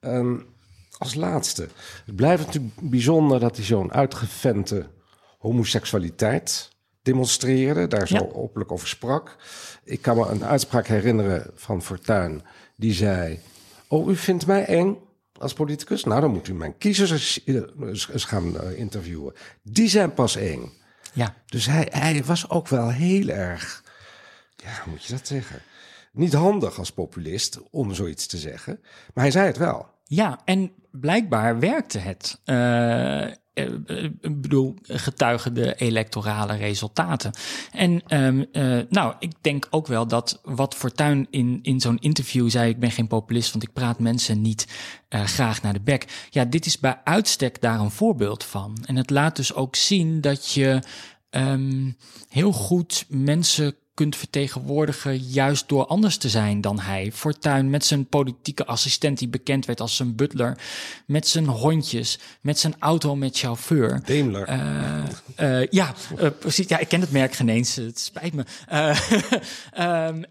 Um, 0.00 0.54
als 0.98 1.14
laatste. 1.14 1.68
Het 2.06 2.16
blijft 2.16 2.46
natuurlijk 2.46 2.74
bijzonder 2.80 3.40
dat 3.40 3.56
hij 3.56 3.64
zo'n 3.64 3.92
uitgevente 3.92 4.86
homoseksualiteit 5.38 6.70
demonstreerde. 7.02 7.86
Daar 7.86 8.08
zo 8.08 8.30
openlijk 8.32 8.72
over 8.72 8.88
sprak. 8.88 9.36
Ik 9.84 10.02
kan 10.02 10.16
me 10.16 10.26
een 10.26 10.44
uitspraak 10.44 10.86
herinneren 10.86 11.50
van 11.54 11.82
Fortuyn. 11.82 12.42
Die 12.76 12.92
zei, 12.92 13.40
oh, 13.88 14.10
u 14.10 14.16
vindt 14.16 14.46
mij 14.46 14.64
eng 14.64 14.98
als 15.32 15.52
politicus? 15.52 16.04
Nou, 16.04 16.20
dan 16.20 16.30
moet 16.30 16.48
u 16.48 16.54
mijn 16.54 16.78
kiezers 16.78 17.40
eens 18.10 18.24
gaan 18.24 18.54
uh, 18.54 18.78
interviewen. 18.78 19.34
Die 19.62 19.88
zijn 19.88 20.14
pas 20.14 20.36
eng. 20.36 20.72
Ja. 21.12 21.34
Dus 21.46 21.66
hij, 21.66 21.88
hij 21.90 22.24
was 22.24 22.50
ook 22.50 22.68
wel 22.68 22.90
heel 22.90 23.28
erg, 23.28 23.84
ja, 24.56 24.82
hoe 24.82 24.92
moet 24.92 25.04
je 25.04 25.12
dat 25.12 25.26
zeggen? 25.26 25.62
Niet 26.12 26.32
handig 26.32 26.78
als 26.78 26.92
populist 26.92 27.60
om 27.70 27.94
zoiets 27.94 28.26
te 28.26 28.38
zeggen. 28.38 28.80
Maar 29.14 29.24
hij 29.24 29.32
zei 29.32 29.46
het 29.46 29.56
wel. 29.56 29.86
Ja, 30.04 30.40
en 30.44 30.72
blijkbaar 30.90 31.58
werkte 31.58 31.98
het. 31.98 32.40
Uh, 32.44 33.26
ik 34.20 34.40
bedoel, 34.40 34.74
getuigen 34.82 35.54
de 35.54 35.74
electorale 35.74 36.56
resultaten. 36.56 37.32
En 37.72 38.02
um, 38.08 38.46
uh, 38.52 38.80
nou, 38.88 39.14
ik 39.18 39.32
denk 39.40 39.66
ook 39.70 39.86
wel 39.86 40.06
dat 40.06 40.40
wat 40.44 40.74
Fortuyn 40.74 41.26
in, 41.30 41.58
in 41.62 41.80
zo'n 41.80 41.98
interview 41.98 42.50
zei: 42.50 42.70
Ik 42.70 42.78
ben 42.78 42.90
geen 42.90 43.06
populist, 43.06 43.52
want 43.52 43.64
ik 43.64 43.72
praat 43.72 43.98
mensen 43.98 44.42
niet 44.42 44.66
graag 45.08 45.62
naar 45.62 45.72
de 45.72 45.80
bek. 45.80 46.28
Ja, 46.30 46.44
dit 46.44 46.66
is 46.66 46.78
bij 46.78 47.00
uitstek 47.04 47.60
daar 47.60 47.80
een 47.80 47.90
voorbeeld 47.90 48.44
van. 48.44 48.76
En 48.86 48.96
het 48.96 49.10
laat 49.10 49.36
dus 49.36 49.54
ook 49.54 49.76
zien 49.76 50.20
dat 50.20 50.52
je 50.52 50.82
um, 51.30 51.96
heel 52.28 52.52
goed 52.52 53.04
mensen 53.08 53.76
kunt 53.96 54.16
vertegenwoordigen 54.16 55.16
juist 55.16 55.68
door 55.68 55.86
anders 55.86 56.16
te 56.16 56.28
zijn 56.28 56.60
dan 56.60 56.80
hij. 56.80 57.12
Fortuin 57.12 57.70
met 57.70 57.84
zijn 57.84 58.06
politieke 58.06 58.66
assistent 58.66 59.18
die 59.18 59.28
bekend 59.28 59.66
werd 59.66 59.80
als 59.80 59.96
zijn 59.96 60.14
butler, 60.14 60.58
met 61.06 61.28
zijn 61.28 61.46
hondjes, 61.46 62.18
met 62.40 62.58
zijn 62.58 62.74
auto 62.78 63.16
met 63.16 63.38
chauffeur. 63.38 64.02
Daimler. 64.04 64.48
Uh, 64.48 65.02
uh, 65.40 65.66
ja, 65.66 65.94
uh, 66.20 66.28
precies. 66.38 66.68
Ja, 66.68 66.78
ik 66.78 66.88
ken 66.88 67.00
het 67.00 67.10
merk 67.10 67.34
geen 67.34 67.48
eens. 67.48 67.74
Het 67.74 68.00
spijt 68.00 68.32
me. 68.34 68.44
um, 69.78 70.24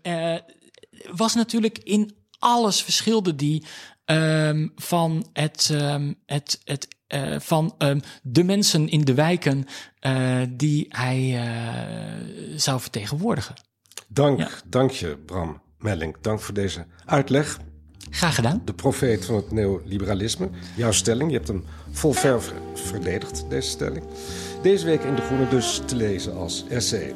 was 1.18 1.36
natuurlijk 1.36 1.78
in 1.78 2.16
alles 2.40 2.84
verschilde 2.84 3.36
die 3.36 3.64
um, 4.06 4.72
van 4.76 5.26
het, 5.34 5.70
um, 5.72 6.16
het, 6.26 6.62
het 6.64 6.95
uh, 7.14 7.40
van 7.40 7.76
um, 7.78 8.00
de 8.24 8.44
mensen 8.44 8.88
in 8.88 9.02
de 9.02 9.14
wijken 9.14 9.66
uh, 10.02 10.42
die 10.50 10.86
hij 10.90 11.20
uh, 11.20 12.58
zou 12.58 12.80
vertegenwoordigen. 12.80 13.56
Dank, 14.08 14.40
ja. 14.40 14.50
dank 14.66 14.92
je 14.92 15.18
Bram 15.26 15.62
Melling. 15.78 16.16
Dank 16.22 16.40
voor 16.40 16.54
deze 16.54 16.86
uitleg. 17.06 17.60
Graag 18.10 18.36
gedaan. 18.36 18.62
De 18.66 18.74
profeet 18.74 19.26
van 19.26 19.36
het 19.36 19.52
neoliberalisme. 19.52 20.50
Jouw 20.76 20.92
stelling, 20.92 21.30
je 21.30 21.36
hebt 21.36 21.48
hem 21.48 21.64
vol 21.92 22.12
verf 22.12 22.54
verdedigd, 22.74 23.46
deze 23.50 23.70
stelling. 23.70 24.04
Deze 24.62 24.86
week 24.86 25.04
in 25.04 25.16
De 25.16 25.22
Groene 25.22 25.48
dus 25.48 25.82
te 25.86 25.96
lezen 25.96 26.36
als 26.36 26.66
essay. 26.70 27.16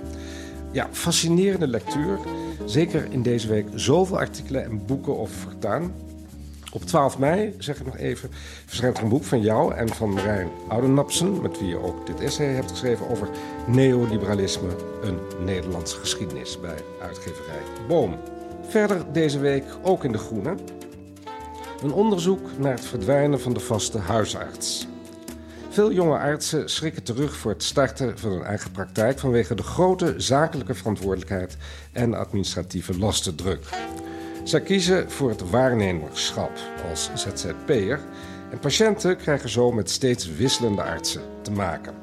Ja, 0.72 0.90
fascinerende 0.92 1.68
lectuur. 1.68 2.20
Zeker 2.66 3.12
in 3.12 3.22
deze 3.22 3.48
week 3.48 3.68
zoveel 3.76 4.18
artikelen 4.18 4.64
en 4.64 4.86
boeken 4.86 5.20
over 5.20 5.36
Fortuyn. 5.36 5.94
Op 6.72 6.86
12 6.86 7.18
mei, 7.18 7.56
zeg 7.58 7.80
ik 7.80 7.86
nog 7.86 7.98
even, 7.98 8.30
verschijnt 8.66 8.98
er 8.98 9.04
een 9.04 9.10
boek 9.10 9.24
van 9.24 9.42
jou 9.42 9.74
en 9.74 9.90
van 9.90 10.14
Marijn 10.14 10.50
Oudenapsen, 10.68 11.42
met 11.42 11.60
wie 11.60 11.68
je 11.68 11.84
ook 11.84 12.06
dit 12.06 12.22
essay 12.22 12.54
hebt 12.54 12.72
geschreven 12.72 13.10
over 13.10 13.30
neoliberalisme, 13.68 14.70
een 15.02 15.20
Nederlandse 15.46 15.98
geschiedenis 15.98 16.60
bij 16.60 16.78
uitgeverij 17.02 17.62
Boom. 17.88 18.18
Verder 18.68 19.06
deze 19.14 19.40
week 19.40 19.64
ook 19.84 20.04
in 20.04 20.12
De 20.12 20.18
Groene 20.18 20.56
een 21.84 21.94
onderzoek 21.94 22.58
naar 22.58 22.72
het 22.72 22.86
verdwijnen 22.86 23.42
van 23.42 23.54
de 23.54 23.60
vaste 23.60 23.98
huisarts. 23.98 24.88
Veel 25.70 25.92
jonge 25.92 26.18
artsen 26.18 26.70
schrikken 26.70 27.04
terug 27.04 27.36
voor 27.36 27.52
het 27.52 27.64
starten 27.64 28.20
van 28.20 28.32
een 28.32 28.44
eigen 28.44 28.72
praktijk 28.72 29.20
vanwege 29.20 29.56
de 29.56 29.64
grote 29.64 30.14
zakelijke 30.18 30.74
verantwoordelijkheid 30.74 31.58
en 31.92 32.14
administratieve 32.14 32.98
lastendruk. 32.98 33.66
Zij 34.50 34.62
kiezen 34.62 35.12
voor 35.12 35.30
het 35.30 35.50
waarnemerschap 35.50 36.52
als 36.90 37.10
ZZP'er 37.14 38.00
en 38.52 38.60
patiënten 38.60 39.18
krijgen 39.18 39.50
zo 39.50 39.72
met 39.72 39.90
steeds 39.90 40.36
wisselende 40.36 40.84
artsen 40.84 41.22
te 41.42 41.52
maken. 41.52 41.94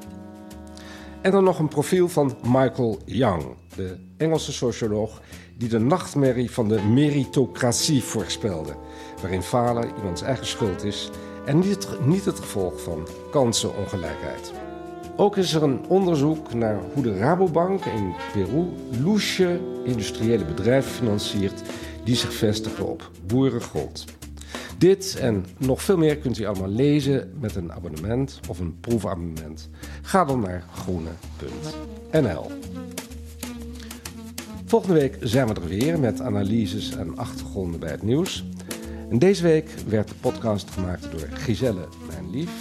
En 1.21 1.31
dan 1.31 1.43
nog 1.43 1.59
een 1.59 1.67
profiel 1.67 2.09
van 2.09 2.37
Michael 2.43 2.99
Young, 3.05 3.43
de 3.75 3.97
Engelse 4.17 4.53
socioloog 4.53 5.21
die 5.57 5.69
de 5.69 5.79
nachtmerrie 5.79 6.51
van 6.51 6.67
de 6.67 6.81
meritocratie 6.81 8.03
voorspelde, 8.03 8.75
waarin 9.21 9.41
falen 9.41 9.91
iemands 9.97 10.21
eigen 10.21 10.45
schuld 10.45 10.83
is 10.83 11.09
en 11.45 11.59
niet 11.59 11.87
het, 11.87 12.05
niet 12.05 12.25
het 12.25 12.39
gevolg 12.39 12.81
van 12.81 13.07
kansenongelijkheid. 13.31 14.51
Ook 15.15 15.37
is 15.37 15.53
er 15.53 15.63
een 15.63 15.87
onderzoek 15.87 16.53
naar 16.53 16.79
hoe 16.93 17.03
de 17.03 17.17
Rabobank 17.17 17.85
in 17.85 18.13
Peru 18.33 18.65
loesje 19.03 19.59
industriële 19.83 20.45
bedrijven 20.45 20.91
financiert 20.91 21.61
die 22.07 22.15
zich 22.15 22.33
vestigen 22.33 22.87
op 22.87 23.11
boerengrond. 23.25 24.05
Dit 24.77 25.17
en 25.19 25.45
nog 25.57 25.81
veel 25.81 25.97
meer 25.97 26.17
kunt 26.17 26.37
u 26.37 26.45
allemaal 26.45 26.69
lezen 26.69 27.33
met 27.39 27.55
een 27.55 27.71
abonnement 27.71 28.39
of 28.49 28.59
een 28.59 28.79
proefabonnement. 28.79 29.69
Ga 30.01 30.25
dan 30.25 30.39
naar 30.39 30.63
groene.nl. 30.73 32.51
Volgende 34.65 34.93
week 34.93 35.17
zijn 35.21 35.47
we 35.47 35.53
er 35.53 35.67
weer 35.67 35.99
met 35.99 36.21
analyses 36.21 36.95
en 36.95 37.17
achtergronden 37.17 37.79
bij 37.79 37.91
het 37.91 38.03
nieuws. 38.03 38.45
En 39.09 39.19
deze 39.19 39.43
week 39.43 39.69
werd 39.87 40.07
de 40.07 40.15
podcast 40.21 40.69
gemaakt 40.69 41.11
door 41.11 41.27
Giselle 41.33 41.87
Mijn 42.07 42.29
Lief, 42.29 42.51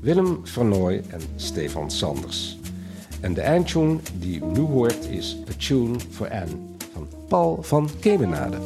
Willem 0.00 0.40
Vernooy 0.42 1.02
en 1.08 1.20
Stefan 1.36 1.90
Sanders. 1.90 2.58
En 3.20 3.34
de 3.34 3.40
eindtune 3.40 3.98
die 4.18 4.40
u 4.40 4.44
nu 4.44 4.60
hoort 4.60 5.08
is 5.08 5.36
A 5.48 5.52
Tune 5.58 5.98
for 6.10 6.30
Anne 6.30 6.70
Paul 7.28 7.58
van 7.62 7.88
Kemenade. 8.00 8.56